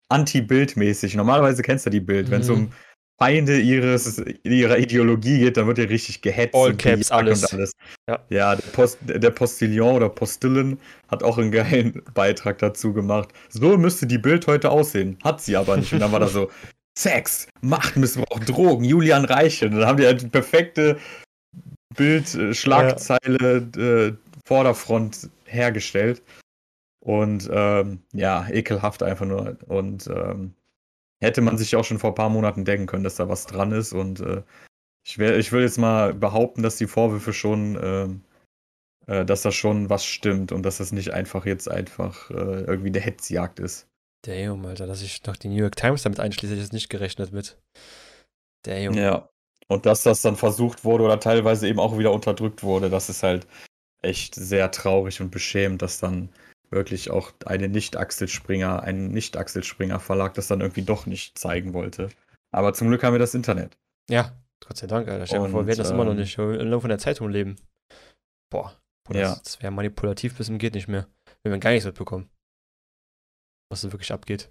[0.09, 1.15] anti-Bild-mäßig.
[1.15, 2.27] Normalerweise kennst du die Bild.
[2.27, 2.31] Mhm.
[2.31, 2.71] Wenn es um
[3.19, 6.55] Feinde ihres, ihrer Ideologie geht, dann wird ja richtig gehetzt.
[6.55, 7.43] All Caps, alles.
[7.43, 7.71] Und alles.
[8.09, 13.29] Ja, ja der, Post, der Postillon oder Postillon hat auch einen geilen Beitrag dazu gemacht.
[13.49, 15.17] So müsste die Bild heute aussehen.
[15.23, 15.93] Hat sie aber nicht.
[15.93, 16.49] Und dann war da so,
[16.97, 19.69] Sex, Machtmissbrauch, Drogen, Julian Reichel.
[19.69, 20.99] Und dann haben die halt die perfekte
[21.95, 23.81] Bild-Schlagzeile ja.
[23.81, 24.13] äh,
[24.45, 26.21] Vorderfront hergestellt.
[26.99, 29.57] Und ähm, ja, ekelhaft einfach nur.
[29.67, 30.53] Und ähm,
[31.21, 33.71] hätte man sich auch schon vor ein paar Monaten denken können, dass da was dran
[33.71, 33.93] ist.
[33.93, 34.43] Und äh,
[35.05, 38.21] ich, wär, ich will jetzt mal behaupten, dass die Vorwürfe schon, ähm,
[39.07, 42.89] äh, dass da schon was stimmt und dass das nicht einfach jetzt einfach äh, irgendwie
[42.89, 43.87] eine Hetzjagd ist.
[44.25, 47.31] Damn, Alter, dass ich noch die New York Times damit einschließe, ich jetzt nicht gerechnet
[47.33, 47.57] mit.
[48.63, 48.93] Damn.
[48.93, 49.29] Ja.
[49.67, 53.23] Und dass das dann versucht wurde oder teilweise eben auch wieder unterdrückt wurde, das ist
[53.23, 53.47] halt
[54.01, 56.29] echt sehr traurig und beschämend, dass dann
[56.69, 61.73] wirklich auch eine Nicht-Axel Springer, ein Nicht-Axel Springer Verlag das dann irgendwie doch nicht zeigen
[61.73, 62.09] wollte.
[62.51, 63.77] Aber zum Glück haben wir das Internet.
[64.09, 64.33] Ja,
[64.65, 65.27] Gott sei Dank, Alter.
[65.27, 66.37] Stell dir vor, wir hätten das ähm, immer noch ähm, nicht.
[66.37, 67.55] Wir nur von der Zeitung leben.
[68.49, 69.41] Boah, boah das, ja.
[69.43, 71.07] das wäre manipulativ bis zum geht nicht mehr.
[71.43, 72.29] Wenn wir gar nichts mitbekommen.
[73.73, 74.49] Was da wirklich abgeht.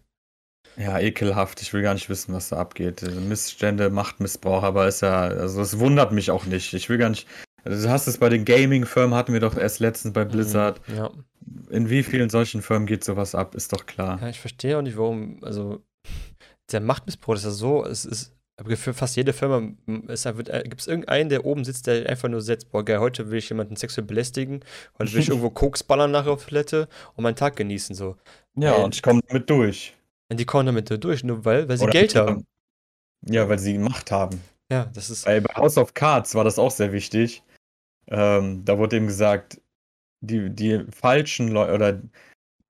[0.76, 1.60] Ja, ekelhaft.
[1.62, 3.02] Ich will gar nicht wissen, was da abgeht.
[3.02, 6.72] Missstände, Machtmissbrauch, aber ist ja, also es wundert mich auch nicht.
[6.72, 7.28] Ich will gar nicht.
[7.64, 10.80] Also du hast es bei den Gaming-Firmen, hatten wir doch erst letztens bei mhm, Blizzard.
[10.94, 11.10] Ja
[11.70, 14.20] in wie vielen solchen Firmen geht sowas ab, ist doch klar.
[14.20, 15.82] Ja, ich verstehe auch nicht, warum, also
[16.70, 21.28] der Machtmissbrauch ist ja so, es ist, für fast jede Firma äh, gibt es irgendeinen,
[21.28, 24.60] der oben sitzt, der einfach nur setzt, boah geil, heute will ich jemanden sexuell belästigen,
[24.98, 28.16] heute will ich irgendwo Koks ballern nach der Toilette und meinen Tag genießen, so.
[28.56, 29.94] Ja, äh, und ich komme damit durch.
[30.30, 32.46] Und die kommen damit durch, nur weil, weil sie Oder Geld haben.
[33.26, 34.40] Ja, weil sie Macht haben.
[34.70, 35.26] Ja, das ist.
[35.26, 37.42] Weil bei House of Cards war das auch sehr wichtig.
[38.08, 39.60] Ähm, da wurde eben gesagt,
[40.20, 42.02] die, die falschen Leute oder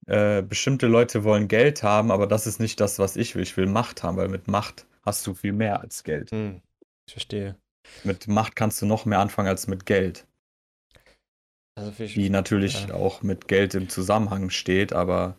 [0.07, 3.43] äh, bestimmte Leute wollen Geld haben, aber das ist nicht das, was ich will.
[3.43, 6.31] Ich will Macht haben, weil mit Macht hast du viel mehr als Geld.
[6.31, 6.63] Hm,
[7.07, 7.57] ich verstehe.
[8.05, 10.27] Mit Macht kannst du noch mehr anfangen als mit Geld.
[11.75, 12.95] Also die natürlich ja.
[12.95, 15.37] auch mit Geld im Zusammenhang steht, aber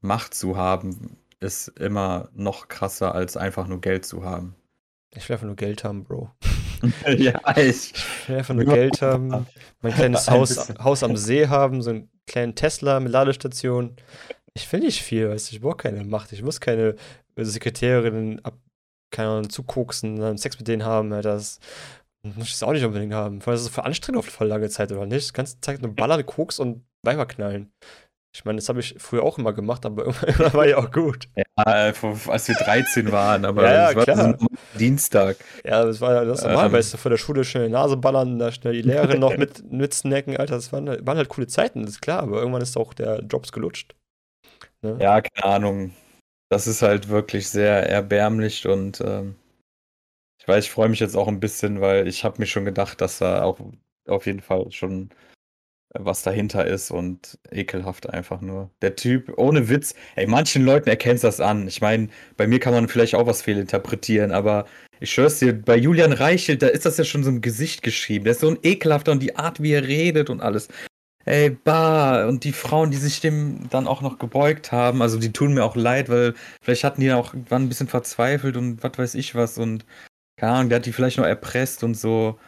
[0.00, 4.54] Macht zu haben ist immer noch krasser als einfach nur Geld zu haben.
[5.14, 6.30] Ich will einfach nur Geld haben, Bro.
[7.06, 7.92] ja, ich.
[7.94, 9.46] ich will einfach nur Geld haben,
[9.80, 13.96] mein kleines Haus, Haus am See haben, so ein kleinen Tesla mit Ladestation.
[14.54, 16.32] Ich will nicht viel, weißt du, ich brauche keine Macht.
[16.32, 16.96] Ich muss keine
[17.36, 18.54] Sekretärinnen ab,
[19.10, 21.12] keine Ahnung, zukoksen, dann Sex mit denen haben.
[21.12, 21.34] Alter.
[21.34, 21.58] Das
[22.22, 23.40] muss ich das auch nicht unbedingt haben.
[23.40, 25.30] Vor allem ist das für anstrengend auf voll lange Zeit, oder nicht?
[25.30, 27.72] Die ganze Zeit nur ballern, Koks und Weiber knallen.
[28.34, 31.28] Ich meine, das habe ich früher auch immer gemacht, aber irgendwann war ja auch gut.
[31.36, 32.00] Ja, als
[32.48, 34.46] wir 13 waren, aber Ja, das war so
[34.78, 35.36] Dienstag.
[35.64, 36.72] Ja, das war ja das normal, Ähm.
[36.72, 39.70] weißt du, vor der Schule schnell die Nase ballern, da schnell die Lehrerin noch mit,
[39.70, 42.76] mit snacken, Alter, das waren, waren halt coole Zeiten, das ist klar, aber irgendwann ist
[42.78, 43.94] auch der Jobs gelutscht.
[44.82, 44.98] Ne?
[45.00, 45.94] Ja, keine Ahnung.
[46.48, 49.36] Das ist halt wirklich sehr erbärmlich und ähm,
[50.38, 53.00] ich weiß, ich freue mich jetzt auch ein bisschen, weil ich habe mir schon gedacht,
[53.00, 53.58] dass da auch
[54.08, 55.10] auf jeden Fall schon
[55.94, 58.70] was dahinter ist und ekelhaft einfach nur.
[58.80, 61.68] Der Typ, ohne Witz, ey, manchen Leuten erkennst das an.
[61.68, 64.66] Ich meine, bei mir kann man vielleicht auch was fehlinterpretieren, aber
[65.00, 68.24] ich schwör's dir, bei Julian Reichelt, da ist das ja schon so im Gesicht geschrieben.
[68.24, 70.68] Der ist so ein ekelhafter und die Art, wie er redet und alles.
[71.24, 75.32] Ey, bah, und die Frauen, die sich dem dann auch noch gebeugt haben, also die
[75.32, 78.98] tun mir auch leid, weil vielleicht hatten die auch, waren ein bisschen verzweifelt und was
[78.98, 79.84] weiß ich was und
[80.36, 82.38] keine Ahnung, der hat die vielleicht noch erpresst und so.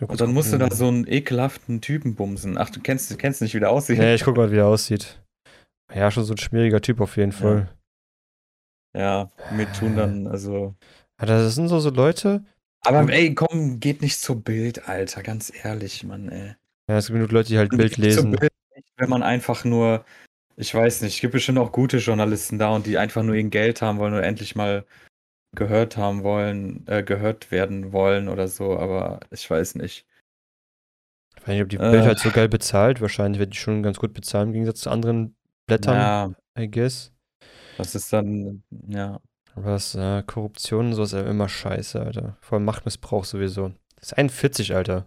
[0.00, 2.58] Und dann musst du da so einen ekelhaften Typen bumsen.
[2.58, 3.98] Ach, du kennst, du kennst nicht, wie der aussieht.
[3.98, 5.22] Nee, ich guck mal, wie er aussieht.
[5.94, 7.68] Ja, schon so ein schmieriger Typ auf jeden Fall.
[8.96, 10.74] Ja, mir tun dann, also.
[11.16, 12.44] Alter, das sind so, so Leute,
[12.82, 16.56] Aber ey, komm, geht nicht zur Bild, Alter, ganz ehrlich, Mann, ey.
[16.88, 18.32] Ja, es gibt genug Leute, die halt Bild nicht lesen.
[18.32, 18.52] Bild,
[18.96, 20.04] wenn man einfach nur,
[20.56, 23.44] ich weiß nicht, es gibt bestimmt auch gute Journalisten da und die einfach nur ihr
[23.44, 24.84] Geld haben wollen oder endlich mal
[25.54, 30.06] gehört haben wollen, äh, gehört werden wollen oder so, aber ich weiß nicht.
[31.36, 31.90] Ich weiß nicht, ob die Äh.
[31.90, 33.00] Bild halt so geil bezahlt.
[33.00, 35.34] Wahrscheinlich wird die schon ganz gut bezahlt im Gegensatz zu anderen
[35.66, 37.12] Blättern, Ja, I guess.
[37.78, 39.20] das ist dann, ja.
[39.54, 42.36] Aber das, äh, Korruption und so ist ja immer scheiße, Alter.
[42.42, 43.72] Vor allem Machtmissbrauch sowieso.
[43.96, 45.06] Das ist 41, Alter.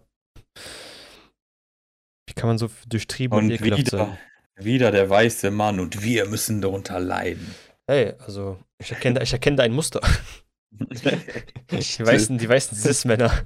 [2.30, 4.18] Wie kann man so durchtrieben und, Und wieder, sein?
[4.54, 7.52] wieder der weiße Mann und wir müssen darunter leiden.
[7.88, 10.00] Hey, also, ich erkenne, ich erkenne da ein Muster.
[10.80, 13.44] Die weißen, die weißen Cis-Männer.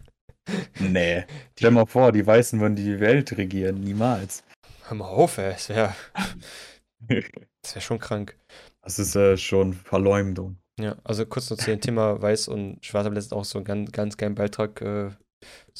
[0.78, 1.24] Nee.
[1.58, 3.80] Stell mal vor, die Weißen würden die Welt regieren.
[3.80, 4.44] Niemals.
[4.86, 5.52] Hör mal auf, ey.
[5.52, 5.94] Das wäre
[7.08, 8.36] das wär schon krank.
[8.82, 10.58] Das ist äh, schon Verleumdung.
[10.78, 13.04] Ja, also kurz noch zu dem Thema Weiß und Schwarz.
[13.04, 15.10] Ich habe letztens auch so einen ganz, ganz geilen Beitrag, äh,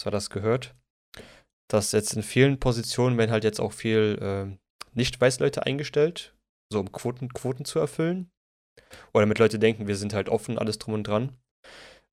[0.02, 0.74] war das, gehört.
[1.74, 4.58] Dass jetzt in vielen Positionen werden halt jetzt auch viel ähm,
[4.92, 6.32] Nicht-Weiß-Leute eingestellt,
[6.72, 8.30] so um Quoten, Quoten zu erfüllen.
[9.12, 11.37] Oder damit Leute denken, wir sind halt offen, alles drum und dran.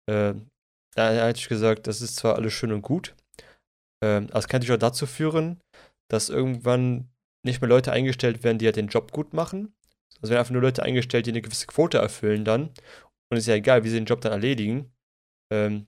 [0.09, 0.33] Äh,
[0.95, 3.15] da hätte ich gesagt, das ist zwar alles schön und gut,
[4.03, 5.61] ähm, aber es kann natürlich auch dazu führen,
[6.09, 7.11] dass irgendwann
[7.45, 9.75] nicht mehr Leute eingestellt werden, die halt den Job gut machen.
[10.23, 12.69] Es werden einfach nur Leute eingestellt, die eine gewisse Quote erfüllen dann.
[13.29, 14.91] Und es ist ja egal, wie sie den Job dann erledigen.
[15.53, 15.85] Ähm,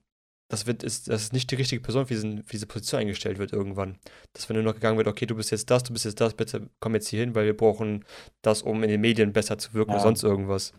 [0.48, 3.38] das, wird, ist, das ist nicht die richtige Person für, diesen, für diese Position eingestellt
[3.38, 3.98] wird irgendwann.
[4.32, 6.34] Dass wenn nur noch gegangen wird, okay, du bist jetzt das, du bist jetzt das,
[6.34, 8.04] bitte komm jetzt hier hin, weil wir brauchen
[8.42, 9.96] das, um in den Medien besser zu wirken Ja.
[9.96, 10.72] oder sonst irgendwas.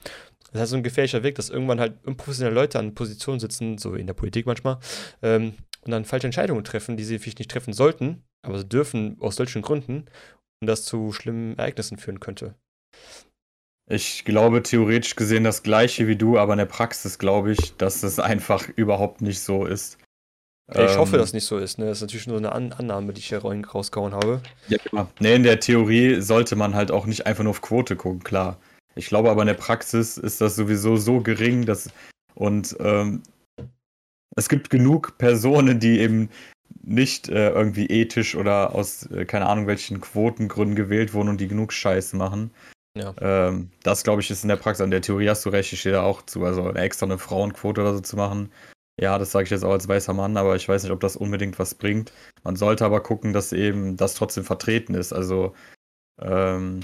[0.52, 3.96] Das heißt, so ein gefährlicher Weg, dass irgendwann halt unprofessionelle Leute an Positionen sitzen, so
[3.96, 4.78] wie in der Politik manchmal,
[5.22, 9.18] ähm, und dann falsche Entscheidungen treffen, die sie vielleicht nicht treffen sollten, aber sie dürfen
[9.20, 10.06] aus solchen Gründen
[10.62, 12.56] und das zu schlimmen Ereignissen führen könnte.
[13.88, 18.02] Ich glaube theoretisch gesehen das gleiche wie du, aber in der Praxis glaube ich, dass
[18.02, 20.00] es einfach überhaupt nicht so ist.
[20.74, 21.78] Ja, ich hoffe, Ähm, dass nicht so ist.
[21.78, 21.86] Ne?
[21.86, 24.42] Das ist natürlich nur eine An Annahme, die ich hier rausgehauen habe.
[24.68, 25.12] Ja, klar.
[25.20, 28.58] Nee, in der Theorie sollte man halt auch nicht einfach nur auf Quote gucken, klar.
[28.96, 31.92] Ich glaube aber in der Praxis ist das sowieso so gering, dass
[32.34, 33.22] und ähm,
[34.36, 36.30] es gibt genug Personen, die eben
[36.82, 41.48] nicht äh, irgendwie ethisch oder aus äh, keine Ahnung welchen Quotengründen gewählt wurden und die
[41.48, 42.52] genug Scheiß machen.
[42.96, 43.14] Ja.
[43.20, 44.84] Ähm, das glaube ich ist in der Praxis.
[44.84, 46.44] In der Theorie hast du recht, ich stehe da auch zu.
[46.46, 48.52] Also eine extra eine Frauenquote oder so zu machen.
[49.00, 51.18] Ja, das sage ich jetzt auch als weißer Mann, aber ich weiß nicht, ob das
[51.18, 52.14] unbedingt was bringt.
[52.44, 55.12] Man sollte aber gucken, dass eben das trotzdem vertreten ist.
[55.12, 55.54] Also,
[56.22, 56.82] ähm,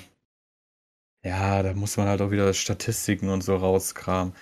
[1.24, 4.34] ja, da muss man halt auch wieder Statistiken und so rauskramen.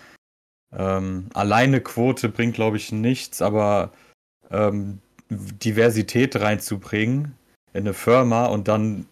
[0.72, 3.92] Ähm, alleine Quote bringt, glaube ich, nichts, aber
[4.50, 7.36] ähm, Diversität reinzubringen
[7.74, 9.08] in eine Firma und dann,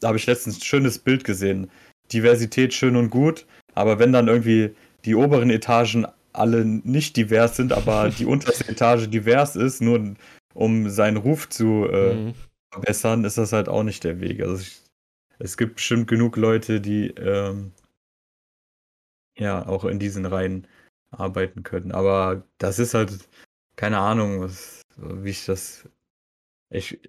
[0.00, 1.70] da habe ich letztens ein schönes Bild gesehen.
[2.12, 7.72] Diversität schön und gut, aber wenn dann irgendwie die oberen Etagen alle nicht divers sind,
[7.72, 10.14] aber die unterste Etage divers ist, nur
[10.54, 12.34] um seinen Ruf zu äh, Mhm.
[12.72, 14.40] verbessern, ist das halt auch nicht der Weg.
[14.40, 14.80] Also ich,
[15.38, 17.72] es gibt bestimmt genug Leute, die ähm,
[19.36, 20.66] ja auch in diesen Reihen
[21.10, 21.92] arbeiten können.
[21.92, 23.28] Aber das ist halt
[23.76, 25.88] keine Ahnung, was, wie ich das.
[26.70, 27.00] Ich,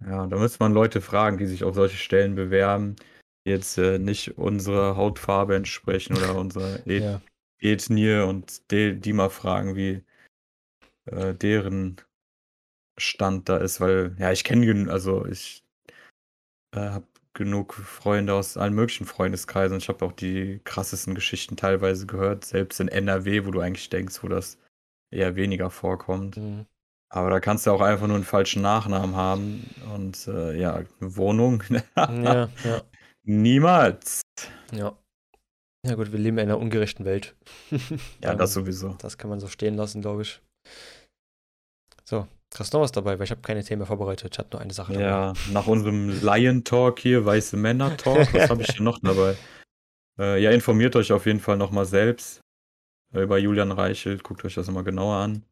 [0.00, 2.96] ja, da müsste man Leute fragen, die sich auf solche Stellen bewerben,
[3.44, 7.22] jetzt äh, nicht unserer Hautfarbe entsprechen oder unserer Et Ja.
[7.60, 10.02] Ethnie und die, die mal fragen, wie
[11.06, 12.00] äh, deren
[12.98, 15.64] Stand da ist, weil, ja, ich kenne, also ich
[16.74, 19.78] äh, habe genug Freunde aus allen möglichen Freundeskreisen.
[19.78, 24.22] Ich habe auch die krassesten Geschichten teilweise gehört, selbst in NRW, wo du eigentlich denkst,
[24.22, 24.58] wo das
[25.10, 26.36] eher weniger vorkommt.
[26.36, 26.66] Mhm.
[27.08, 31.16] Aber da kannst du auch einfach nur einen falschen Nachnamen haben und äh, ja, eine
[31.16, 31.62] Wohnung.
[31.96, 32.82] Ja, ja,
[33.24, 34.22] Niemals.
[34.72, 34.96] ja.
[35.86, 37.34] Ja gut, wir leben in einer ungerechten Welt.
[38.22, 38.94] Ja, das sowieso.
[39.00, 40.40] Das kann man so stehen lassen, glaube ich.
[42.04, 43.18] So, hast du noch was dabei?
[43.18, 44.32] Weil ich habe keine Themen mehr vorbereitet.
[44.32, 45.04] Ich hatte nur eine Sache dabei.
[45.04, 49.36] Ja, nach unserem Lion Talk hier, weiße Männer Talk, was habe ich denn noch dabei?
[50.18, 52.40] Äh, ja, informiert euch auf jeden Fall nochmal selbst
[53.12, 55.42] äh, über Julian Reichelt, guckt euch das nochmal genauer an.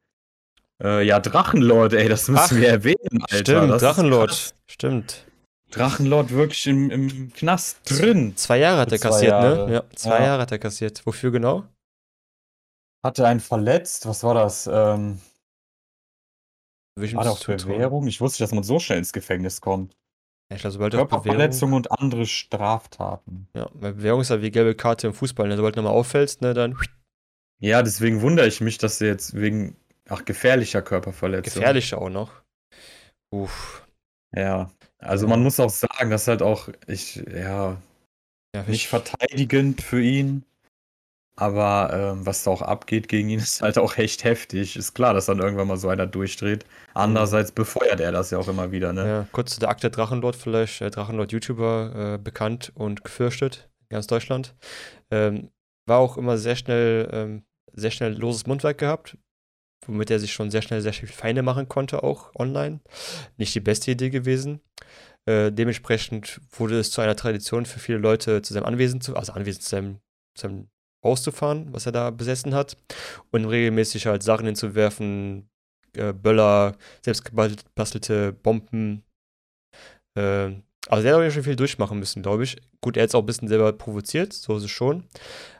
[0.82, 3.36] Äh, ja, Drachenlord, ey, das müssen Ach, wir erwähnen, Alter.
[3.36, 3.82] Stimmt, das.
[3.82, 4.54] Drachenlord.
[4.70, 5.26] Stimmt.
[5.72, 8.36] Drachenlord wirklich im, im Knast drin.
[8.36, 9.66] Zwei Jahre hat er kassiert, Jahre.
[9.66, 9.74] ne?
[9.74, 10.24] Ja, zwei Ja.
[10.26, 11.04] Jahre hat er kassiert.
[11.06, 11.64] Wofür genau?
[13.04, 14.68] Hatte einen verletzt, was war das?
[14.72, 15.20] Ähm,
[16.96, 17.56] war Zutrauen?
[17.58, 18.06] Bewährung?
[18.06, 19.96] Ich wusste nicht, dass man so schnell ins Gefängnis kommt.
[20.50, 21.22] Ja, ich glaube, sobald er auf Bewährung.
[21.24, 23.48] Körperverletzung und andere Straftaten.
[23.56, 25.48] Ja, weil Bewährung ist ja wie gelbe Karte im Fußball.
[25.48, 25.56] Ne?
[25.56, 26.78] Sobald du nochmal auffällst, ne, dann
[27.60, 29.76] Ja, deswegen wundere ich mich, dass er jetzt wegen
[30.08, 31.54] ach, gefährlicher Körperverletzung.
[31.54, 32.42] gefährlicher auch noch.
[33.34, 33.86] Uff.
[34.36, 34.70] Ja,
[35.02, 37.76] also man muss auch sagen, dass halt auch, ich, ja,
[38.54, 40.44] Ja, nicht ich- verteidigend für ihn,
[41.36, 44.76] aber ähm, was da auch abgeht gegen ihn, ist halt auch echt heftig.
[44.76, 46.64] Ist klar, dass dann irgendwann mal so einer durchdreht.
[46.94, 49.06] Andererseits befeuert er das ja auch immer wieder, ne?
[49.08, 50.80] Ja, kurz zu der Akte Drachenlord vielleicht.
[50.82, 54.54] Äh, Drachenlord YouTuber, äh, bekannt und gefürchtet in ganz Deutschland.
[55.10, 55.50] Ähm,
[55.86, 59.16] war auch immer sehr schnell, ähm, sehr schnell loses Mundwerk gehabt,
[59.86, 62.80] womit er sich schon sehr schnell sehr viel Feinde machen konnte, auch online.
[63.38, 64.60] Nicht die beste Idee gewesen.
[65.28, 69.32] Äh, dementsprechend wurde es zu einer Tradition für viele Leute zu seinem Anwesen zu, also
[69.32, 70.00] Anwesen zu seinem,
[70.34, 70.68] zu seinem
[71.04, 72.76] Haus zu fahren, was er da besessen hat,
[73.30, 75.48] und regelmäßig halt Sachen hinzuwerfen,
[75.96, 79.04] äh, Böller, selbst gebastelte Bomben.
[80.16, 80.54] Äh,
[80.88, 82.56] also der hat auch schon viel durchmachen müssen, glaube ich.
[82.80, 85.08] Gut, er hat es auch ein bisschen selber provoziert, so ist es schon.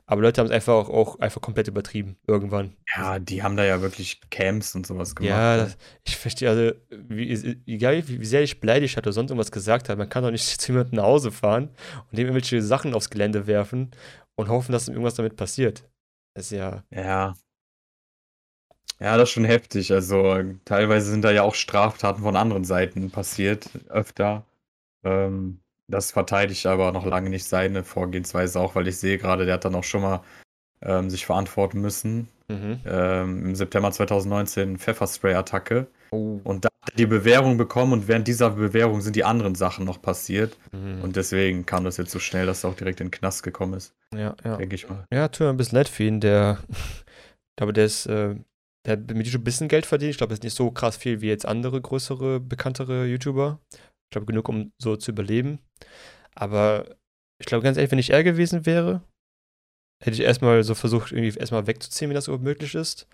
[0.07, 2.77] Aber Leute haben es einfach auch, auch einfach komplett übertrieben, irgendwann.
[2.95, 5.31] Ja, die haben da ja wirklich Camps und sowas gemacht.
[5.31, 5.62] Ja, ne?
[5.65, 9.53] das, ich verstehe, also, wie, egal wie, wie sehr ich beleidigt hat oder sonst irgendwas
[9.53, 11.71] gesagt hat, man kann doch nicht zu jemandem nach Hause fahren
[12.11, 13.93] und dem irgendwelche Sachen aufs Gelände werfen
[14.35, 15.88] und hoffen, dass irgendwas damit passiert.
[16.35, 17.35] Das ist ja, Ja.
[19.01, 19.93] Ja, das ist schon heftig.
[19.93, 24.47] Also teilweise sind da ja auch Straftaten von anderen Seiten passiert, öfter.
[25.05, 25.62] Ähm,
[25.92, 29.64] das verteidigt aber noch lange nicht seine Vorgehensweise auch, weil ich sehe gerade, der hat
[29.64, 30.22] dann auch schon mal
[30.81, 32.28] ähm, sich verantworten müssen.
[32.48, 32.81] mhm.
[32.85, 35.87] Ähm, Im September 2019 Pfefferspray-Attacke.
[36.11, 36.40] Oh.
[36.44, 39.85] Und da hat er die Bewährung bekommen und während dieser Bewährung sind die anderen Sachen
[39.85, 40.57] noch passiert.
[40.72, 41.02] Mhm.
[41.02, 43.74] Und deswegen kam das jetzt so schnell, dass er auch direkt in den Knast gekommen
[43.74, 44.57] ist, ja, ja.
[44.57, 45.05] denke ich mal.
[45.12, 46.20] Ja, tut mir ein bisschen leid für ihn.
[46.20, 48.35] Der, ich glaube, der ist, äh,
[48.85, 50.11] der hat mit YouTube ein bisschen Geld verdient.
[50.11, 53.61] Ich glaube, das ist nicht so krass viel wie jetzt andere größere, bekanntere YouTuber.
[54.12, 55.59] Ich glaube, genug, um so zu überleben.
[56.35, 56.96] Aber
[57.40, 59.01] ich glaube, ganz ehrlich, wenn ich er gewesen wäre,
[60.05, 63.09] hätte ich erstmal so versucht, irgendwie erstmal wegzuziehen, wenn das überhaupt möglich ist.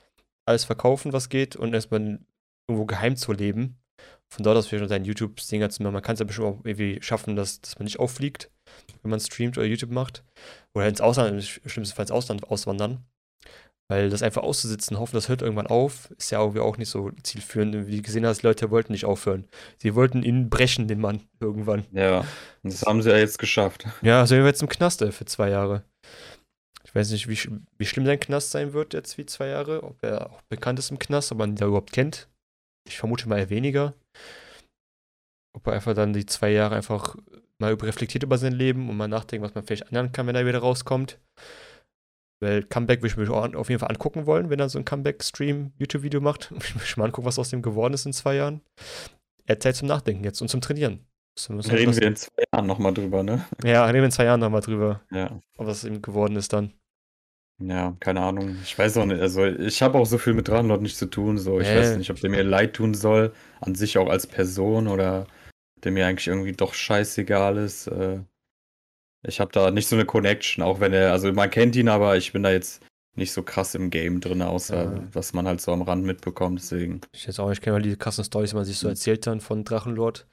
[0.45, 2.19] Alles verkaufen, was geht und erstmal
[2.67, 3.79] irgendwo geheim zu leben.
[4.29, 5.93] Von dort aus vielleicht noch seinen YouTube-Dinger zu machen.
[5.93, 8.51] Man kann es ja bestimmt auch irgendwie schaffen, dass, dass man nicht auffliegt,
[9.03, 10.25] wenn man streamt oder YouTube macht.
[10.75, 13.07] Oder ins Ausland, im schlimmsten Fall ins Ausland auswandern.
[13.91, 17.11] Weil das einfach auszusitzen, hoffen, das hört irgendwann auf, ist ja irgendwie auch nicht so
[17.23, 17.87] zielführend.
[17.87, 19.49] Wie du gesehen hast, die Leute wollten nicht aufhören.
[19.79, 21.87] Sie wollten ihn brechen, den Mann, irgendwann.
[21.93, 22.21] Ja,
[22.63, 23.87] und das haben sie ja jetzt geschafft.
[24.03, 25.85] Ja, also er wird jetzt im Knast ey, für zwei Jahre.
[26.85, 27.39] Ich weiß nicht, wie,
[27.79, 29.83] wie schlimm sein Knast sein wird jetzt wie zwei Jahre.
[29.83, 32.29] Ob er auch bekannt ist im Knast, ob man ihn da überhaupt kennt.
[32.87, 33.95] Ich vermute mal eher weniger.
[35.57, 37.17] Ob er einfach dann die zwei Jahre einfach
[37.59, 40.47] mal reflektiert über sein Leben und mal nachdenkt, was man vielleicht ändern kann, wenn er
[40.47, 41.19] wieder rauskommt.
[42.41, 45.73] Weil Comeback würde ich mir auf jeden Fall angucken wollen, wenn er so ein Comeback-Stream,
[45.77, 46.53] YouTube-Video macht.
[46.59, 48.61] Ich schon mal angucken, was aus dem geworden ist in zwei Jahren.
[49.47, 51.05] Er hat Zeit zum Nachdenken jetzt und zum Trainieren.
[51.49, 53.45] Reden wir in zwei Jahren nochmal drüber, ne?
[53.65, 55.41] Ja, reden wir in zwei Jahren nochmal drüber, Ja.
[55.57, 56.73] was ihm geworden ist dann.
[57.61, 58.57] Ja, keine Ahnung.
[58.63, 59.21] Ich weiß auch nicht.
[59.21, 61.39] Also, ich habe auch so viel mit Drachenlord nicht zu tun.
[61.39, 61.77] So, ich Nee.
[61.77, 65.27] weiß nicht, ob der mir leid tun soll, an sich auch als Person oder
[65.83, 67.89] der mir eigentlich irgendwie doch scheißegal ist.
[67.89, 68.21] Äh,
[69.27, 72.17] ich habe da nicht so eine Connection, auch wenn er, also man kennt ihn, aber
[72.17, 72.83] ich bin da jetzt
[73.17, 75.03] nicht so krass im Game drin, außer Ja.
[75.13, 76.61] was man halt so am Rand mitbekommt.
[76.61, 77.01] Deswegen.
[77.13, 79.41] Ich jetzt auch nicht kenne, weil die krassen Storys, die man sich so erzählt dann
[79.41, 80.29] von Drachenlord.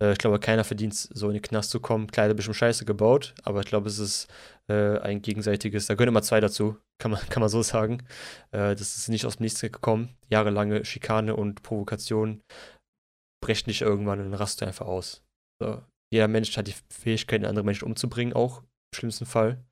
[0.00, 2.06] Äh, ich glaube, keiner verdient es, so in den Knast zu kommen.
[2.06, 4.28] Klar, der hat bestimmt Scheiße gebaut, aber ich glaube, es ist
[4.68, 8.04] äh, ein gegenseitiges, da gehören immer zwei dazu, kann man, kann man so sagen.
[8.52, 10.10] Äh, das ist nicht aus dem Nichts gekommen.
[10.28, 12.40] Jahrelange Schikane und Provokation
[13.42, 15.22] brechen dich irgendwann und rast einfach aus.
[15.60, 15.82] So.
[16.12, 19.62] Jeder Mensch hat die Fähigkeit, andere Menschen umzubringen, auch im schlimmsten Fall.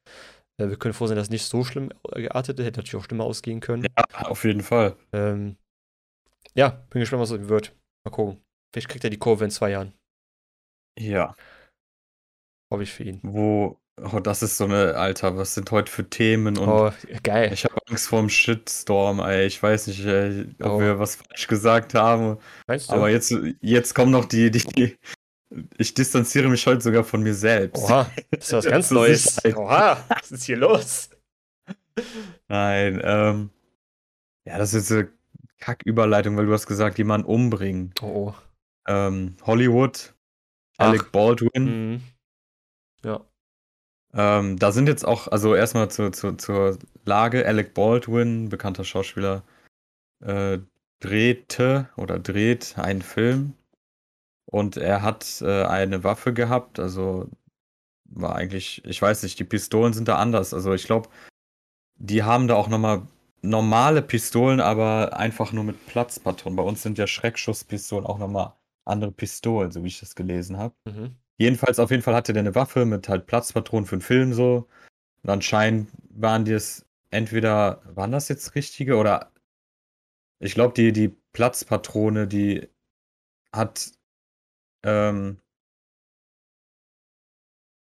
[0.61, 2.67] Äh, wir können froh sein, dass es nicht so schlimm geartet ist.
[2.67, 3.85] Hätte natürlich auch schlimmer ausgehen können.
[3.85, 4.97] Ja, auf jeden Fall.
[5.13, 5.57] Ähm,
[6.55, 7.75] ja, bin gespannt, was es wird.
[8.05, 8.41] Mal gucken.
[8.75, 9.93] Vielleicht kriegt er die Kurve in zwei Jahren.
[10.99, 11.35] Ja.
[12.73, 13.21] Hoffe ich für ihn.
[13.23, 16.91] Wo, oh, das ist so eine, Alter, was sind heute für Themen und Oh,
[17.23, 17.53] geil.
[17.53, 19.47] ich habe Angst vor dem Shitstorm, ey.
[19.47, 20.81] Ich weiß nicht, ey, ob Oh.
[20.81, 22.39] wir was falsch gesagt haben.
[22.67, 22.95] Meinst du?
[22.95, 24.97] Aber jetzt, jetzt kommen noch die, die,
[25.79, 27.85] ich distanziere mich heute sogar von mir selbst.
[27.85, 29.45] Oha, das ist was ganz Neues.
[29.45, 31.11] Oha, was ist hier los?
[32.49, 33.51] Nein, ähm,
[34.45, 35.09] ja, das ist eine
[35.59, 37.95] Kacküberleitung, weil du hast gesagt, jemanden umbringen.
[38.03, 38.35] Oh, oh.
[38.89, 40.15] Ähm, Hollywood,
[40.79, 40.89] Ach.
[40.89, 41.51] Alec Baldwin.
[41.93, 42.03] Mhm.
[43.05, 43.25] Ja.
[44.15, 49.43] Ähm, da sind jetzt auch, also erstmal zu, zu, zur Lage, Alec Baldwin, bekannter Schauspieler,
[50.21, 50.59] äh,
[51.01, 53.55] drehte oder dreht einen Film
[54.57, 57.29] und er hat äh, eine Waffe gehabt, also
[58.07, 60.55] war eigentlich, ich weiß nicht, die Pistolen sind da anders.
[60.55, 61.11] Also ich glaube,
[61.97, 63.03] die haben da auch nochmal
[63.43, 66.57] normale Pistolen, aber einfach nur mit Platzpatronen.
[66.57, 68.55] Bei uns sind ja Schreckschusspistolen auch nochmal
[68.87, 70.75] andere Pistolen, so wie ich das gelesen habe.
[70.87, 71.17] Mhm.
[71.37, 74.69] Jedenfalls, auf jeden Fall hatte der eine Waffe mit halt Platzpatronen für den Film so.
[75.23, 79.33] Und anscheinend waren die es entweder, waren das jetzt richtige oder
[80.39, 82.69] ich glaube, die, die Platzpatrone, die
[83.53, 83.91] hat,
[84.87, 85.41] ähm,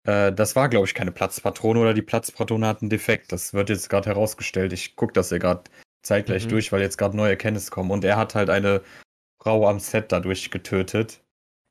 [0.04, 3.32] äh, das war, glaube ich, keine Platzpatrone oder die Platzpatrone hat einen Defekt.
[3.32, 4.72] Das wird jetzt gerade herausgestellt.
[4.72, 5.64] Ich gucke das ja gerade
[6.02, 6.50] zeitgleich Mhm.
[6.50, 7.90] durch, weil jetzt gerade neue Erkenntnisse kommen.
[7.90, 8.82] Und er hat halt eine
[9.40, 11.22] Frau am Set dadurch getötet.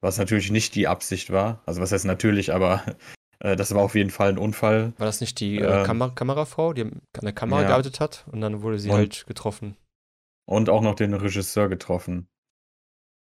[0.04, 1.62] Was natürlich nicht die Absicht war.
[1.66, 2.84] Also was heißt natürlich, aber
[3.40, 4.94] äh, das war auf jeden Fall ein Unfall.
[4.98, 5.86] War das nicht die äh, Ähm.
[5.86, 7.68] Kamer Kamerafrau, die an der Kamera Ja.
[7.68, 9.78] gearbeitet hat und dann wurde sie Und- halt getroffen?
[10.48, 12.28] Und auch noch den Regisseur getroffen.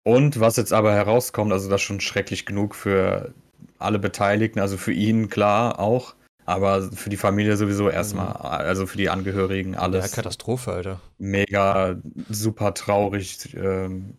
[0.07, 3.33] Und was jetzt aber herauskommt, also das ist schon schrecklich genug für
[3.79, 6.13] alle Beteiligten, also für ihn klar auch,
[6.45, 11.01] aber für die Familie sowieso erstmal, also für die Angehörigen Ja, alles Katastrophe, Alter.
[11.17, 11.95] mega
[12.29, 13.55] super traurig.
[13.55, 14.13] Ähm,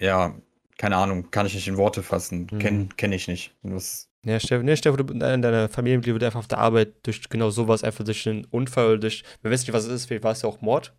[0.00, 0.34] ja,
[0.78, 2.48] keine Ahnung, kann ich nicht in Worte fassen.
[2.50, 2.58] Mhm.
[2.58, 3.54] Kenn, kenn ich nicht.
[3.62, 7.28] Das, Ja, stell, nee, dir vor, du- deine, deine Familienmitglieder einfach auf der Arbeit durch
[7.28, 10.32] genau sowas, einfach durch einen Unfall durch, wir wissen nicht, was es ist, vielleicht war
[10.32, 10.94] es ja auch Mord.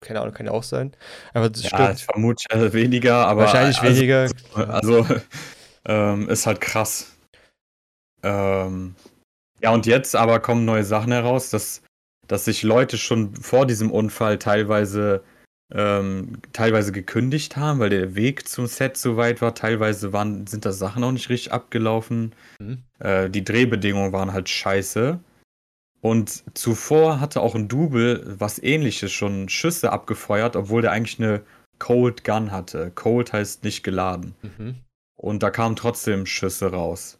[0.00, 0.92] Keine Ahnung, kann ja auch sein.
[1.34, 1.98] Aber das ja, stimmt.
[1.98, 4.28] ich vermute äh, weniger, aber Wahrscheinlich also, weniger.
[4.54, 5.06] Also,
[5.84, 7.16] ähm, ist halt krass.
[8.22, 8.94] Ähm,
[9.60, 11.82] ja, und jetzt aber kommen neue Sachen heraus, dass,
[12.28, 15.24] dass sich Leute schon vor diesem Unfall teilweise,
[15.74, 19.54] ähm, teilweise gekündigt haben, weil der Weg zum Set so weit war.
[19.54, 22.34] Teilweise waren, sind da Sachen auch nicht richtig abgelaufen.
[22.60, 22.84] Mhm.
[23.00, 25.18] Äh, die Drehbedingungen waren halt scheiße.
[26.00, 31.42] Und zuvor hatte auch ein Double was ähnliches schon Schüsse abgefeuert, obwohl der eigentlich eine
[31.78, 32.90] Cold Gun hatte.
[32.94, 34.34] Cold heißt nicht geladen.
[34.42, 34.76] Mhm.
[35.16, 37.18] Und da kamen trotzdem Schüsse raus.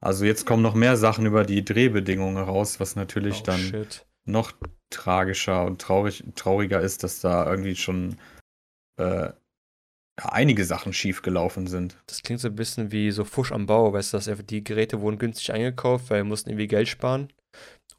[0.00, 4.06] Also jetzt kommen noch mehr Sachen über die Drehbedingungen raus, was natürlich Oh, dann shit.
[4.24, 4.52] noch
[4.90, 8.16] tragischer und traurig, trauriger ist, dass da irgendwie schon
[8.98, 9.30] äh,
[10.16, 11.96] einige Sachen schiefgelaufen sind.
[12.06, 15.00] Das klingt so ein bisschen wie so Fusch am Bau, weißt du, dass die Geräte
[15.00, 17.28] wurden günstig eingekauft, weil wir mussten irgendwie Geld sparen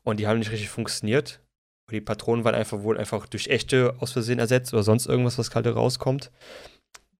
[0.04, 1.42] und die haben nicht richtig funktioniert.
[1.88, 5.38] Und die Patronen waren einfach wohl einfach durch echte aus Versehen ersetzt oder sonst irgendwas,
[5.38, 6.32] was gerade rauskommt.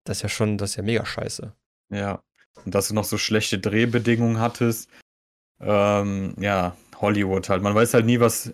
[0.04, 1.54] Das ist ja schon, das ist ja mega scheiße.
[1.92, 2.22] Ja.
[2.66, 4.90] Und dass du noch so schlechte Drehbedingungen hattest.
[5.62, 7.62] Ähm, ja, Hollywood halt.
[7.62, 8.54] Man weiß halt nie, was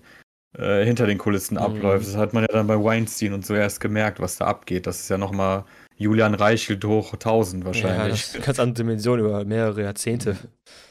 [0.58, 1.62] äh, hinter den Kulissen Mhm.
[1.62, 2.08] abläuft.
[2.08, 4.88] Das hat man ja dann bei Weinstein und so erst gemerkt, was da abgeht.
[4.88, 5.66] Das ist ja nochmal
[5.98, 8.34] Julian Reichelt hoch 1000 Ja, wahrscheinlich.
[8.36, 10.38] eine ganz andere Dimension über mehrere Jahrzehnte.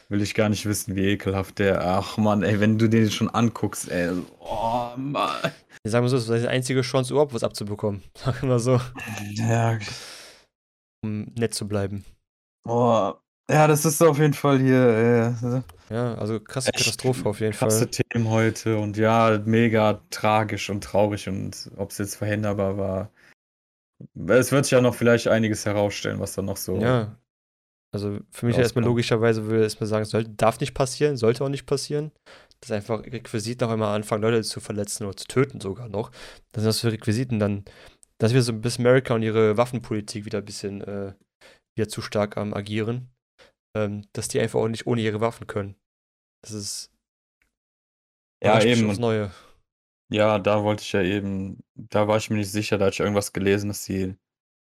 [0.08, 1.84] Will ich gar nicht wissen, wie ekelhaft der.
[1.84, 4.10] Ach man, ey, wenn du den schon anguckst, ey.
[4.40, 5.52] Oh Mann.
[5.84, 8.02] Ich sage mal so, das ist die einzige Chance, überhaupt was abzubekommen.
[8.24, 8.80] Sag immer so,
[9.34, 9.78] Ja,
[11.04, 12.04] um nett zu bleiben.
[12.66, 13.12] oh.
[13.50, 15.32] ja, das ist auf jeden Fall hier
[15.90, 17.88] äh, Ja, also krasse Echt Katastrophe auf jeden krasse Fall.
[17.88, 23.10] Themen heute und ja, mega tragisch und traurig und ob es jetzt verhinderbar war.
[24.28, 26.78] Es wird sich ja noch vielleicht einiges herausstellen, was da noch so.
[26.78, 27.18] Ja.
[27.94, 31.48] Also für mich erstmal logischerweise würde ich erstmal sagen, sollte, darf nicht passieren, sollte auch
[31.48, 32.12] nicht passieren.
[32.60, 36.10] Dass einfach Requisiten auf einmal anfangen, Leute zu verletzen oder zu töten sogar noch.
[36.52, 37.64] Das sind das für Requisiten dann,
[38.18, 41.14] dass wir so ein bisschen Amerika und ihre Waffenpolitik wieder ein bisschen äh,
[41.76, 43.10] wieder zu stark am agieren.
[43.76, 45.76] Ähm, dass die einfach auch nicht ohne ihre Waffen können.
[46.42, 46.90] Das ist
[48.42, 48.88] Ja, eben.
[48.90, 49.30] aufs Neue.
[50.08, 53.00] Ja, da wollte ich ja eben, da war ich mir nicht sicher, da hatte ich
[53.00, 54.16] irgendwas gelesen, dass sie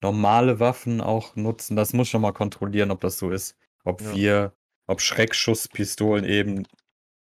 [0.03, 1.77] normale Waffen auch nutzen.
[1.77, 3.57] Das muss ich noch mal kontrollieren, ob das so ist.
[3.85, 4.15] Ob Ja.
[4.15, 4.53] wir,
[4.87, 6.67] ob Schreckschusspistolen eben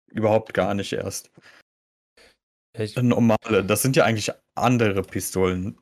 [0.07, 1.31] überhaupt gar nicht erst.
[2.77, 5.77] Ich, Normale, das sind ja eigentlich andere Pistolen.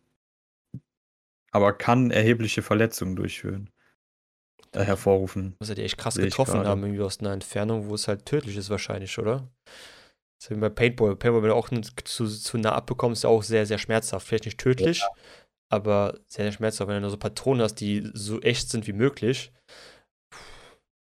[1.52, 3.70] Aber kann erhebliche Verletzungen durchführen.
[4.72, 5.56] Äh, hervorrufen.
[5.60, 8.56] muss ja die echt krass getroffen haben, irgendwie aus einer Entfernung, wo es halt tödlich
[8.56, 9.50] ist wahrscheinlich, oder?
[10.40, 11.16] Das ist wie bei Paintball.
[11.16, 11.70] Paintball, wenn du auch
[12.06, 14.26] zu, zu nah abbekommst, ist ja auch sehr, sehr schmerzhaft.
[14.26, 15.04] Vielleicht nicht tödlich,
[15.70, 16.88] aber sehr, sehr schmerzhaft.
[16.88, 19.52] Wenn du da so Patronen hast, die so echt sind wie möglich.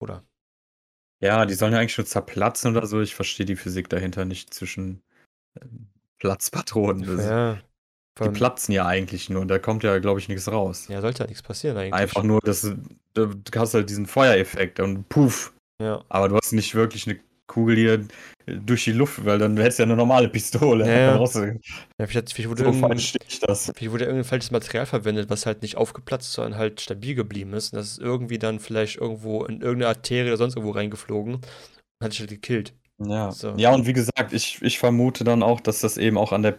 [0.02, 0.24] Oder?
[1.24, 3.00] Ja, die sollen ja eigentlich schon zerplatzen oder so.
[3.00, 5.02] Ich verstehe die Physik dahinter nicht zwischen
[5.62, 5.88] ähm,
[6.20, 7.06] Platzpatronen.
[7.06, 7.62] Das, Ja.
[8.20, 9.46] die platzen ja eigentlich nur.
[9.46, 10.88] Da kommt ja, glaube ich, nichts raus.
[10.90, 11.94] ja, sollte ja nichts passieren eigentlich.
[11.94, 12.62] Einfach nur, dass
[13.14, 15.54] du, du hast halt diesen Feuereffekt und puff.
[15.82, 16.04] Ja.
[16.10, 17.20] Aber du hast nicht wirklich eine
[17.52, 18.06] Kugel hier
[18.46, 20.88] durch die Luft, weil dann hättest du ja eine normale Pistole.
[20.88, 21.20] Ja, ja.
[21.20, 26.32] Ja vielleicht, vielleicht, wurde So vielleicht wurde irgendein falsches Material verwendet, was halt nicht aufgeplatzt,
[26.34, 27.74] sondern halt stabil geblieben ist.
[27.74, 31.46] Und das ist irgendwie dann vielleicht irgendwo in irgendeine Arterie oder sonst irgendwo reingeflogen und
[32.02, 32.74] hat sich halt gekillt.
[33.04, 33.32] Ja.
[33.32, 33.54] So.
[33.58, 36.58] ja, und wie gesagt, ich, ich vermute dann auch, dass das eben auch an der,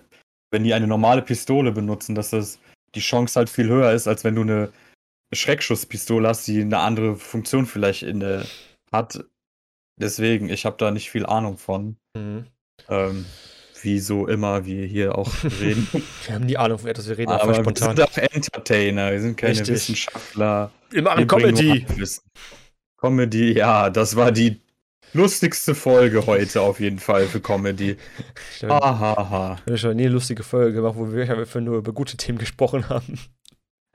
[0.51, 2.59] wenn die eine normale Pistole benutzen, dass das
[2.95, 4.72] die Chance halt viel höher ist, als wenn du eine
[5.32, 8.45] Schreckschusspistole hast, die eine andere Funktion vielleicht in der
[8.93, 9.24] hat.
[10.03, 11.96] Deswegen, ich habe da nicht viel Ahnung von.
[12.16, 12.46] Mhm.
[12.88, 13.24] Ähm,
[13.82, 15.30] wie so immer wir hier auch
[15.61, 15.88] reden.
[16.26, 17.96] Wir haben nie Ahnung, von etwas wir reden, einfach Aber wir spontan.
[17.96, 19.74] sind auch Entertainer, wir sind keine Richtig.
[19.74, 20.70] Wissenschaftler.
[20.90, 21.86] Wir machen Wir Comedy.
[22.96, 24.61] Comedy, ja, das war die
[25.12, 27.96] lustigste Folge heute auf jeden Fall für Comedy.
[28.61, 29.59] Wir Hahaha.
[29.64, 32.38] wir haben schon nie eine lustige Folge gemacht, wo wir einfach nur über gute Themen
[32.38, 33.18] gesprochen haben.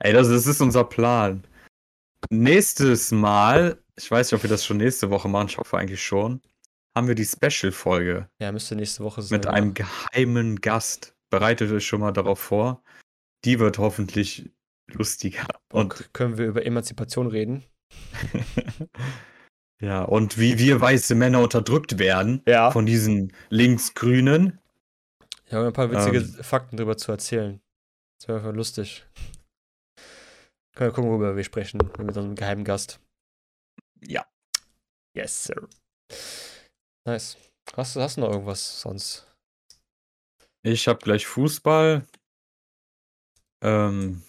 [0.00, 1.44] Ey, das, das ist unser Plan.
[2.30, 6.02] Nächstes Mal, ich weiß nicht, ob wir das schon nächste Woche machen, ich hoffe eigentlich
[6.02, 6.40] schon,
[6.96, 9.38] haben wir die Special-Folge Ja, müsste nächste Woche sein.
[9.38, 11.14] mit einem geheimen Gast.
[11.30, 12.82] Bereitet euch schon mal darauf vor.
[13.44, 14.50] Die wird hoffentlich
[14.90, 15.46] lustiger.
[15.72, 17.62] Und Und können wir über Emanzipation reden?
[19.80, 22.70] ja, und wie wir weiße Männer unterdrückt werden Ja.
[22.70, 24.58] von diesen Linksgrünen.
[25.46, 26.42] Ich habe ein paar witzige Ähm.
[26.44, 27.60] Fakten darüber zu erzählen.
[28.20, 29.06] Das wäre einfach lustig.
[30.74, 33.00] Können wir gucken, worüber wir sprechen, mit unserem geheimen Gast.
[34.06, 34.26] Ja.
[35.14, 35.68] Yes, sir.
[37.06, 37.36] Nice.
[37.74, 39.26] Hast du, hast du noch irgendwas sonst?
[40.62, 42.06] Ich habe gleich Fußball.
[43.62, 44.22] Ähm,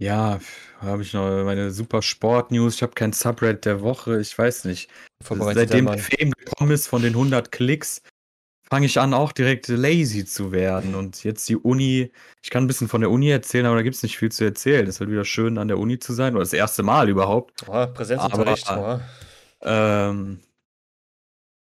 [0.00, 0.40] ja,
[0.78, 2.76] habe ich noch meine super Sport-News.
[2.76, 4.20] Ich habe kein Subreddit der Woche.
[4.20, 4.88] Ich weiß nicht.
[5.22, 5.98] Seitdem der.
[5.98, 8.02] Fame gekommen ist von den 100 Klicks,
[8.70, 10.94] fange ich an, auch direkt lazy zu werden.
[10.94, 12.12] Und jetzt die Uni.
[12.42, 14.44] Ich kann ein bisschen von der Uni erzählen, aber da gibt es nicht viel zu
[14.44, 14.84] erzählen.
[14.86, 16.34] Es ist halt wieder schön, an der Uni zu sein.
[16.34, 17.64] Oder das erste Mal überhaupt.
[17.68, 18.68] Oh, Präsenzunterricht.
[18.68, 19.00] Aber-
[19.60, 19.66] oh.
[19.68, 20.40] Ähm,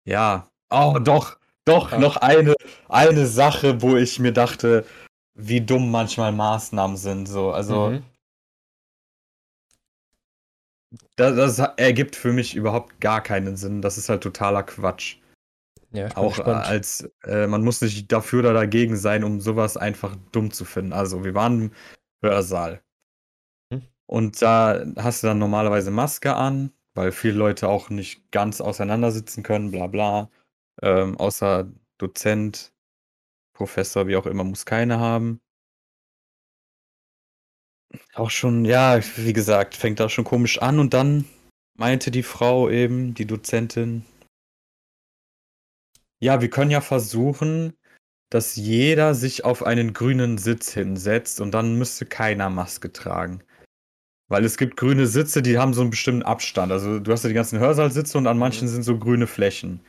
[0.07, 0.49] ja.
[0.69, 1.97] Oh, doch, doch, Ah.
[1.99, 2.55] noch eine,
[2.89, 4.85] eine Sache, wo ich mir dachte,
[5.35, 7.27] wie dumm manchmal Maßnahmen sind.
[7.27, 8.03] So, also, Mhm.
[11.15, 13.81] das, das ergibt für mich überhaupt gar keinen Sinn.
[13.81, 15.17] Das ist halt totaler Quatsch.
[15.95, 16.65] Ja, Auch gespannt.
[16.65, 20.93] als, äh, man muss nicht dafür oder dagegen sein, um sowas einfach dumm zu finden.
[20.93, 21.71] Also, wir waren im
[22.23, 22.81] Hörsaal.
[23.73, 23.83] Hm.
[24.05, 29.43] Und da hast du dann normalerweise Maske an, weil viele Leute auch nicht ganz auseinandersitzen
[29.43, 30.29] können, bla bla.
[30.81, 32.73] Ähm, außer Dozent,
[33.53, 35.39] Professor, wie auch immer, muss keine haben.
[38.13, 41.25] Auch schon, ja, wie gesagt, fängt da schon komisch an und dann
[41.77, 44.05] meinte die Frau eben, die Dozentin,
[46.19, 47.73] ja, wir können ja versuchen,
[48.29, 53.43] dass jeder sich auf einen grünen Sitz hinsetzt und dann müsste keiner Maske tragen.
[54.27, 56.71] Weil es gibt grüne Sitze, die haben so einen bestimmten Abstand.
[56.71, 59.81] Also du hast ja die ganzen Hörsaalsitze und an manchen sind so grüne Flächen.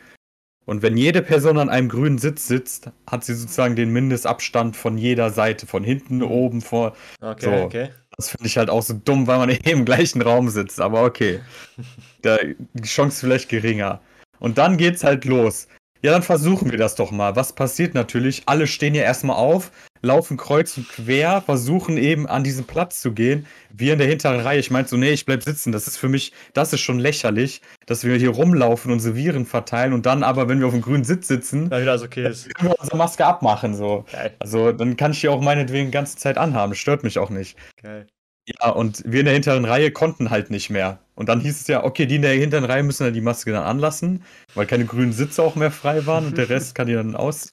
[0.67, 4.99] Und wenn jede Person an einem grünen Sitz sitzt, hat sie sozusagen den Mindestabstand von
[4.99, 6.97] jeder Seite, von hinten, oben, vor.
[7.21, 7.65] Okay, so.
[7.65, 7.89] okay.
[8.17, 10.81] Das finde ich halt auch so dumm, weil man eh im gleichen Raum sitzt.
[10.81, 11.41] Aber okay.
[12.23, 14.01] Da, die Chance ist vielleicht geringer.
[14.41, 15.69] Und dann geht's halt los.
[16.03, 17.37] Ja, dann versuchen wir das doch mal.
[17.37, 18.43] Was passiert natürlich?
[18.47, 19.73] Alle stehen ja erstmal auf,
[20.03, 23.47] laufen kreuz und quer, versuchen eben an diesen Platz zu gehen.
[23.73, 25.73] Wir in der hinteren Reihe, ich meinte so, nee, ich bleib sitzen.
[25.73, 29.93] Das ist für mich, das ist schon lächerlich, dass wir hier rumlaufen, unsere Viren verteilen
[29.93, 32.55] und dann aber, wenn wir auf dem grünen Sitz sitzen, Na, wieder okay ist.
[32.55, 33.75] können wir unsere Maske abmachen.
[33.75, 34.05] So.
[34.13, 36.75] Geil, Also dann kann ich die auch meinetwegen die ganze Zeit anhaben.
[36.75, 37.57] Stört mich auch nicht.
[37.83, 38.07] geil.
[38.49, 41.01] Ja, und wir in der hinteren Reihe konnten halt nicht mehr.
[41.17, 43.51] Und dann hieß es ja, okay, die in der hinteren Reihe müssen dann die Maske
[43.51, 44.23] dann anlassen,
[44.55, 47.53] weil keine grünen Sitze auch mehr frei waren und der Rest kann die dann aus.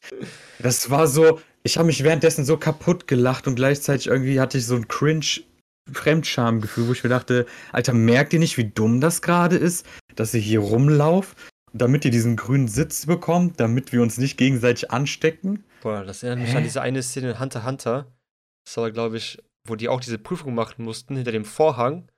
[0.60, 4.68] Das war so, ich habe mich währenddessen so kaputt gelacht und gleichzeitig irgendwie hatte ich
[4.68, 5.42] so ein cringe
[5.92, 9.86] Fremdschamgefühl, wo ich mir dachte, Alter, merkt ihr nicht, wie dumm das gerade ist,
[10.16, 11.38] dass ihr hier rumlauft,
[11.74, 15.64] damit ihr diesen grünen Sitz bekommt, damit wir uns nicht gegenseitig anstecken?
[15.82, 16.58] Boah, das erinnert mich Hä?
[16.58, 18.06] an diese eine Szene in Hunter Hunter.
[18.66, 22.10] Das war, glaube ich, wo die auch diese Prüfung machen mussten hinter dem Vorhang.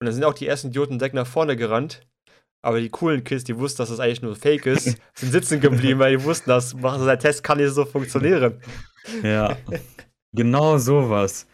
[0.00, 2.06] Und dann sind auch die ersten Idioten direkt nach vorne gerannt.
[2.62, 6.00] Aber die coolen Kids, die wussten, dass das eigentlich nur Fake ist, sind sitzen geblieben,
[6.00, 8.60] weil die wussten, dass machen einen Test, kann nicht so funktionieren.
[9.22, 9.56] Ja,
[10.32, 11.46] genau sowas.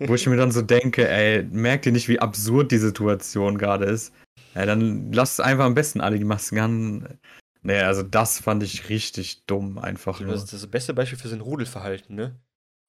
[0.00, 3.86] Wo ich mir dann so denke, ey, merkt ihr nicht, wie absurd die Situation gerade
[3.86, 4.12] ist?
[4.54, 7.18] Ja, dann lasst einfach am besten alle die Masken an.
[7.62, 10.32] Nee, also das fand ich richtig dumm, einfach nur.
[10.32, 12.38] Das ist das beste Beispiel für so ein Rudelverhalten, ne?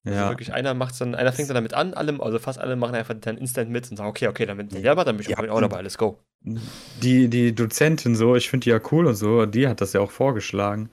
[0.04, 0.28] Also Ja.
[0.28, 3.14] wirklich, einer macht's dann, einer fängt dann damit an, alle, also fast alle machen einfach
[3.18, 5.38] dann instant mit und sagen, okay, okay, der macht, dann bin ich Ja.
[5.50, 6.18] auch dabei, let's go.
[6.42, 10.00] Die, die Dozentin so, ich finde die ja cool und so, die hat das ja
[10.00, 10.90] auch vorgeschlagen.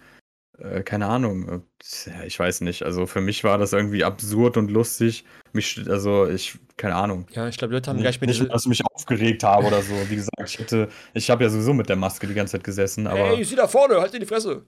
[0.58, 1.64] Äh, keine Ahnung.
[2.06, 2.84] Ja, Ich weiß nicht.
[2.84, 5.24] Also für mich war das irgendwie absurd und lustig.
[5.54, 7.28] Mich, also ich, keine Ahnung.
[7.34, 9.94] Ja, ich glaube, Leute haben gleich mit nicht, dass ich mich aufgeregt habe oder so.
[10.08, 13.06] Wie gesagt, ich hätte, ich habe ja sowieso mit der Maske die ganze Zeit gesessen,
[13.06, 14.66] aber Ey, sie da vorne, halt dir die Fresse.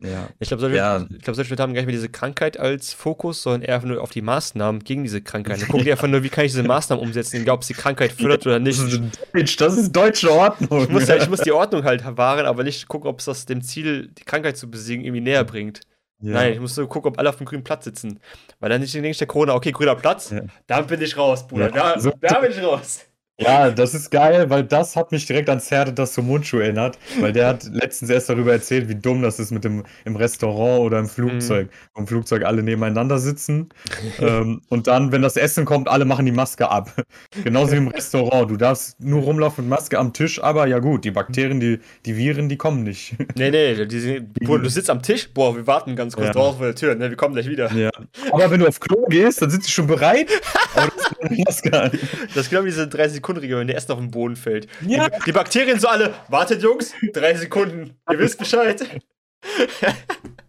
[0.00, 0.28] ja.
[0.38, 1.06] Ich glaube, solche, Ja.
[1.14, 3.88] ich glaub, solche Leute haben gar nicht mehr diese Krankheit als Fokus, sondern eher einfach
[3.88, 5.60] nur auf die Maßnahmen gegen diese Krankheit.
[5.60, 7.74] Dann gucken die einfach nur, wie kann ich diese Maßnahmen umsetzen, egal ob es die
[7.74, 8.78] Krankheit fördert oder nicht.
[8.78, 10.90] Das Ich ist, Deutsch, das ist deutsche Ordnung.
[10.90, 13.60] muss, ja, ich muss die Ordnung halt wahren, aber nicht gucken, ob es das dem
[13.60, 15.80] Ziel, die Krankheit zu besiegen, irgendwie näher bringt.
[16.20, 16.32] Ja.
[16.34, 18.18] Nein, ich muss nur gucken, ob alle auf dem grünen Platz sitzen.
[18.60, 20.42] Weil dann nicht denke ich der Corona, okay, grüner Platz, Ja.
[20.66, 21.66] dann bin ich raus, Bruder.
[21.74, 23.04] Ja, Da, so- da bin ich raus.
[23.40, 26.98] Ja, das ist geil, weil das hat mich direkt an Zerde das zum Mundschuh erinnert,
[27.20, 30.80] weil der hat letztens erst darüber erzählt, wie dumm das ist mit dem im Restaurant
[30.80, 31.68] oder im Flugzeug.
[31.96, 33.68] Im Flugzeug alle nebeneinander sitzen
[34.18, 36.92] ähm, und dann, wenn das Essen kommt, alle machen die Maske ab.
[37.44, 38.50] Genauso wie im Restaurant.
[38.50, 42.16] Du darfst nur rumlaufen mit Maske am Tisch, aber ja gut, die Bakterien, die, die
[42.16, 43.14] Viren, die kommen nicht.
[43.36, 46.32] Nee, nee, die, sind- Bruder, du sitzt am Tisch, boah, wir warten ganz kurz Ja.
[46.32, 47.70] draußen vor der Tür, ne, wir kommen gleich wieder.
[47.72, 47.90] Ja.
[48.32, 50.26] Aber wenn du auf Klo gehst, dann sind sie schon bereit,
[50.74, 51.90] aber du hast Maske an.
[52.34, 52.88] Das ist genau wie diese
[53.28, 54.66] 30-Sekunden-Regel, wenn der Essen auf den Boden fällt.
[54.86, 55.08] Ja.
[55.08, 58.84] Die, die Bakterien so alle, wartet Jungs, drei Sekunden, ihr wisst Bescheid.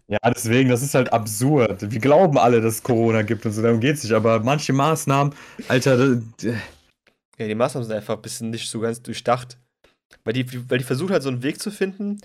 [0.08, 1.90] Ja, deswegen, das ist halt absurd.
[1.92, 4.12] Wir glauben alle, dass es Corona gibt und so, darum geht's nicht.
[4.12, 5.32] Aber manche Maßnahmen,
[5.68, 6.54] Alter, das-
[7.38, 9.56] Ja, die Maßnahmen sind einfach ein bisschen nicht so ganz durchdacht.
[10.24, 12.20] Weil die, weil die versuchen halt so einen Weg zu finden,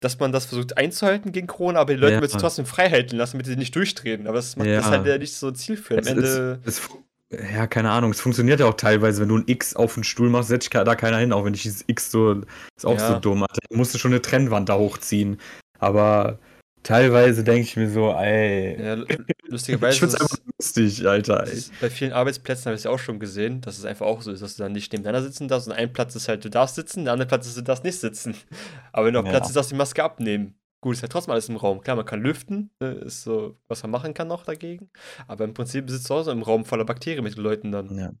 [0.00, 2.20] dass man das versucht einzuhalten gegen Corona, aber die Leute Ja.
[2.20, 4.26] du trotzdem frei halten lassen, damit sie nicht durchdrehen.
[4.26, 4.76] Aber das macht Ja.
[4.76, 6.08] das halt ja nicht so zielführend.
[6.08, 6.60] Am es Ende.
[6.64, 9.94] es, fu- ja, keine Ahnung, es funktioniert ja auch teilweise, wenn du ein X auf
[9.94, 12.42] den Stuhl machst, setzt da keiner hin, auch wenn ich dieses X so,
[12.76, 13.14] ist auch Ja.
[13.14, 13.42] so dumm.
[13.42, 13.58] Alter.
[13.68, 15.38] Da musst du schon eine Trennwand da hochziehen.
[15.78, 16.38] Aber
[16.82, 19.06] teilweise denke ich mir so, ey, ja, lu-
[19.48, 21.46] lustigerweise ich find's einfach lustig, Alter.
[21.46, 21.62] Ey.
[21.80, 24.30] bei vielen Arbeitsplätzen habe ich es ja auch schon gesehen, dass es einfach auch so
[24.30, 26.76] ist, dass du dann nicht nebeneinander sitzen darfst und ein Platz ist halt, du darfst
[26.76, 28.34] sitzen, der andere Platz ist, du darfst nicht sitzen.
[28.92, 29.32] Aber wenn du auf Ja.
[29.32, 30.54] Platz ist, darfst du die Maske abnehmen.
[30.80, 31.80] Gut, ist ja trotzdem alles im Raum.
[31.80, 34.90] Klar, man kann lüften, ne, ist so, was man machen kann noch dagegen.
[35.26, 37.98] Aber im Prinzip sitzt du auch so im Raum voller Bakterien mit den Leuten dann.
[37.98, 38.12] Ja.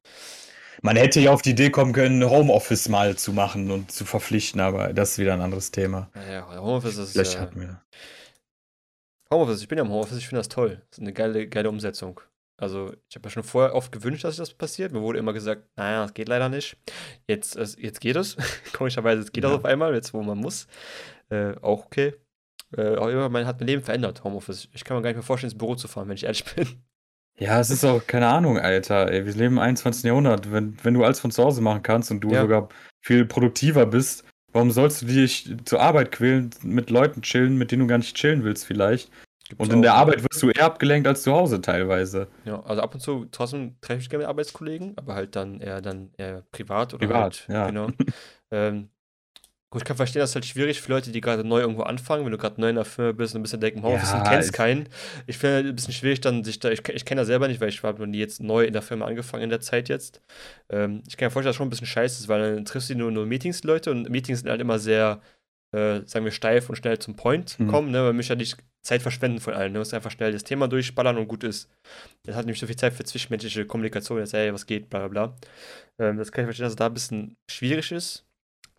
[0.82, 4.60] Man hätte ja auf die Idee kommen können, Homeoffice mal zu machen und zu verpflichten,
[4.60, 6.10] aber das ist wieder ein anderes Thema.
[6.14, 7.40] Naja, Homeoffice ist Vielleicht ja.
[7.40, 7.82] hatten wir.
[9.32, 10.82] Homeoffice, ich bin ja im Homeoffice, ich finde das toll.
[10.90, 12.20] Das ist eine geile, geile Umsetzung.
[12.58, 14.92] Also, ich habe ja schon vorher oft gewünscht, dass das passiert.
[14.92, 16.76] Mir wurde immer gesagt, naja, das geht leider nicht.
[17.28, 18.36] Jetzt, jetzt geht es.
[18.72, 19.56] Komischerweise, jetzt geht das Ja.
[19.56, 20.66] auf einmal, jetzt wo man muss.
[21.28, 22.14] Äh, auch okay.
[22.76, 24.68] Äh, auch immer, man hat mein Leben verändert, Homeoffice.
[24.72, 26.66] Ich kann mir gar nicht mehr vorstellen, ins Büro zu fahren, wenn ich ehrlich bin.
[27.38, 29.10] Ja, es ist auch, keine Ahnung, Alter.
[29.12, 30.04] Ey, wir leben im 21.
[30.04, 30.50] Jahrhundert.
[30.50, 32.42] Wenn, wenn du alles von zu Hause machen kannst und du Ja.
[32.42, 32.68] sogar
[33.02, 37.82] viel produktiver bist, warum sollst du dich zur Arbeit quälen, mit Leuten chillen, mit denen
[37.82, 39.10] du gar nicht chillen willst vielleicht?
[39.48, 42.26] Gibt's Und in der Arbeit wirst du eher abgelenkt als zu Hause teilweise.
[42.44, 45.80] Ja, also ab und zu trotzdem treffe ich gerne mit Arbeitskollegen, aber halt dann eher
[45.80, 47.66] dann eher privat oder Privat, halt, ja.
[47.66, 47.88] genau.
[48.50, 48.88] ähm,
[49.70, 52.24] gut, ich kann verstehen, das ist halt schwierig für Leute, die gerade neu irgendwo anfangen,
[52.24, 54.24] wenn du gerade neu in der Firma bist und ein bisschen denken, Homeoffice Ja, und
[54.28, 54.88] kennst keinen.
[55.26, 57.60] Ich finde halt ein bisschen schwierig dann sich da, ich, ich kenne das selber nicht,
[57.60, 60.20] weil ich habe noch nie jetzt neu in der Firma angefangen in der Zeit jetzt.
[60.70, 62.90] Ähm, ich kann mir vorstellen, dass das schon ein bisschen scheiße ist, weil dann triffst
[62.90, 65.20] du nur, nur Meetings-Leute und Meetings sind halt immer sehr,
[65.72, 67.68] äh, sagen wir, steif und schnell zum Point Mhm.
[67.68, 68.02] kommen, ne?
[68.02, 69.72] Man möchte ja nicht Zeit verschwenden von allen.
[69.72, 69.74] Ne?
[69.74, 71.68] Du musst einfach schnell das Thema durchballern und gut ist.
[72.22, 75.08] Das hat nämlich so viel Zeit für zwischenmenschliche Kommunikation, jetzt, ey, was geht, bla bla
[75.08, 75.36] bla.
[75.98, 78.24] Ähm, das kann ich verstehen, dass es da ein bisschen schwierig ist.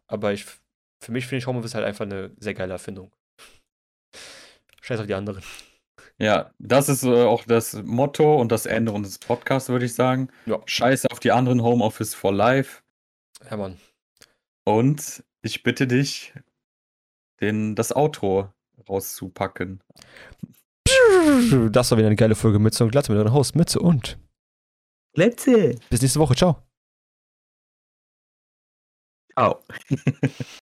[0.08, 0.46] Aber ich,
[1.04, 3.12] für mich finde ich Homeoffice halt einfach eine sehr geile Erfindung.
[4.82, 5.44] Scheiß auf die anderen.
[6.20, 10.30] Ja, das ist äh, auch das Motto und das Ende unseres Podcasts, würde ich sagen.
[10.46, 10.60] Ja.
[10.66, 12.82] Scheiße auf die anderen, Homeoffice for life.
[13.50, 13.78] Ja, Mann.
[14.66, 16.34] Und ich bitte dich,
[17.40, 18.52] den, das Outro
[18.90, 19.82] rauszupacken.
[21.72, 24.18] Das war wieder eine geile Folge Mütze und Glatze mit eurem Host Mütze und
[25.14, 26.36] Let's bis nächste Woche.
[26.36, 26.64] Ciao.
[29.34, 29.64] Ciao.